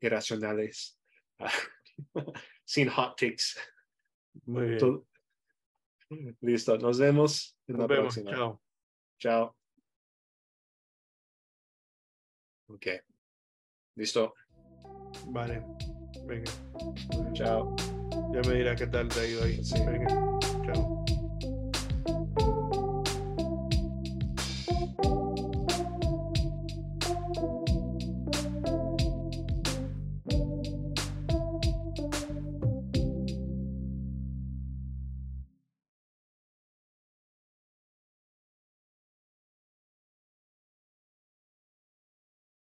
[0.00, 0.98] irracionales,
[2.64, 3.58] sin hot takes.
[4.46, 4.78] Muy bien.
[4.78, 5.06] Todo-
[6.40, 8.14] Listo, nos vemos en Nos la vemos.
[8.14, 8.30] próxima.
[8.36, 8.62] Chao.
[9.18, 9.56] Chao.
[12.68, 12.86] Ok.
[13.96, 14.34] Listo.
[15.28, 15.64] Vale.
[16.26, 16.50] Venga.
[17.34, 17.74] Chao.
[18.32, 19.64] Ya me dirás qué tal te ha ido ahí.
[19.64, 19.74] Sí.
[19.84, 20.08] Venga.
[20.66, 21.04] Chao.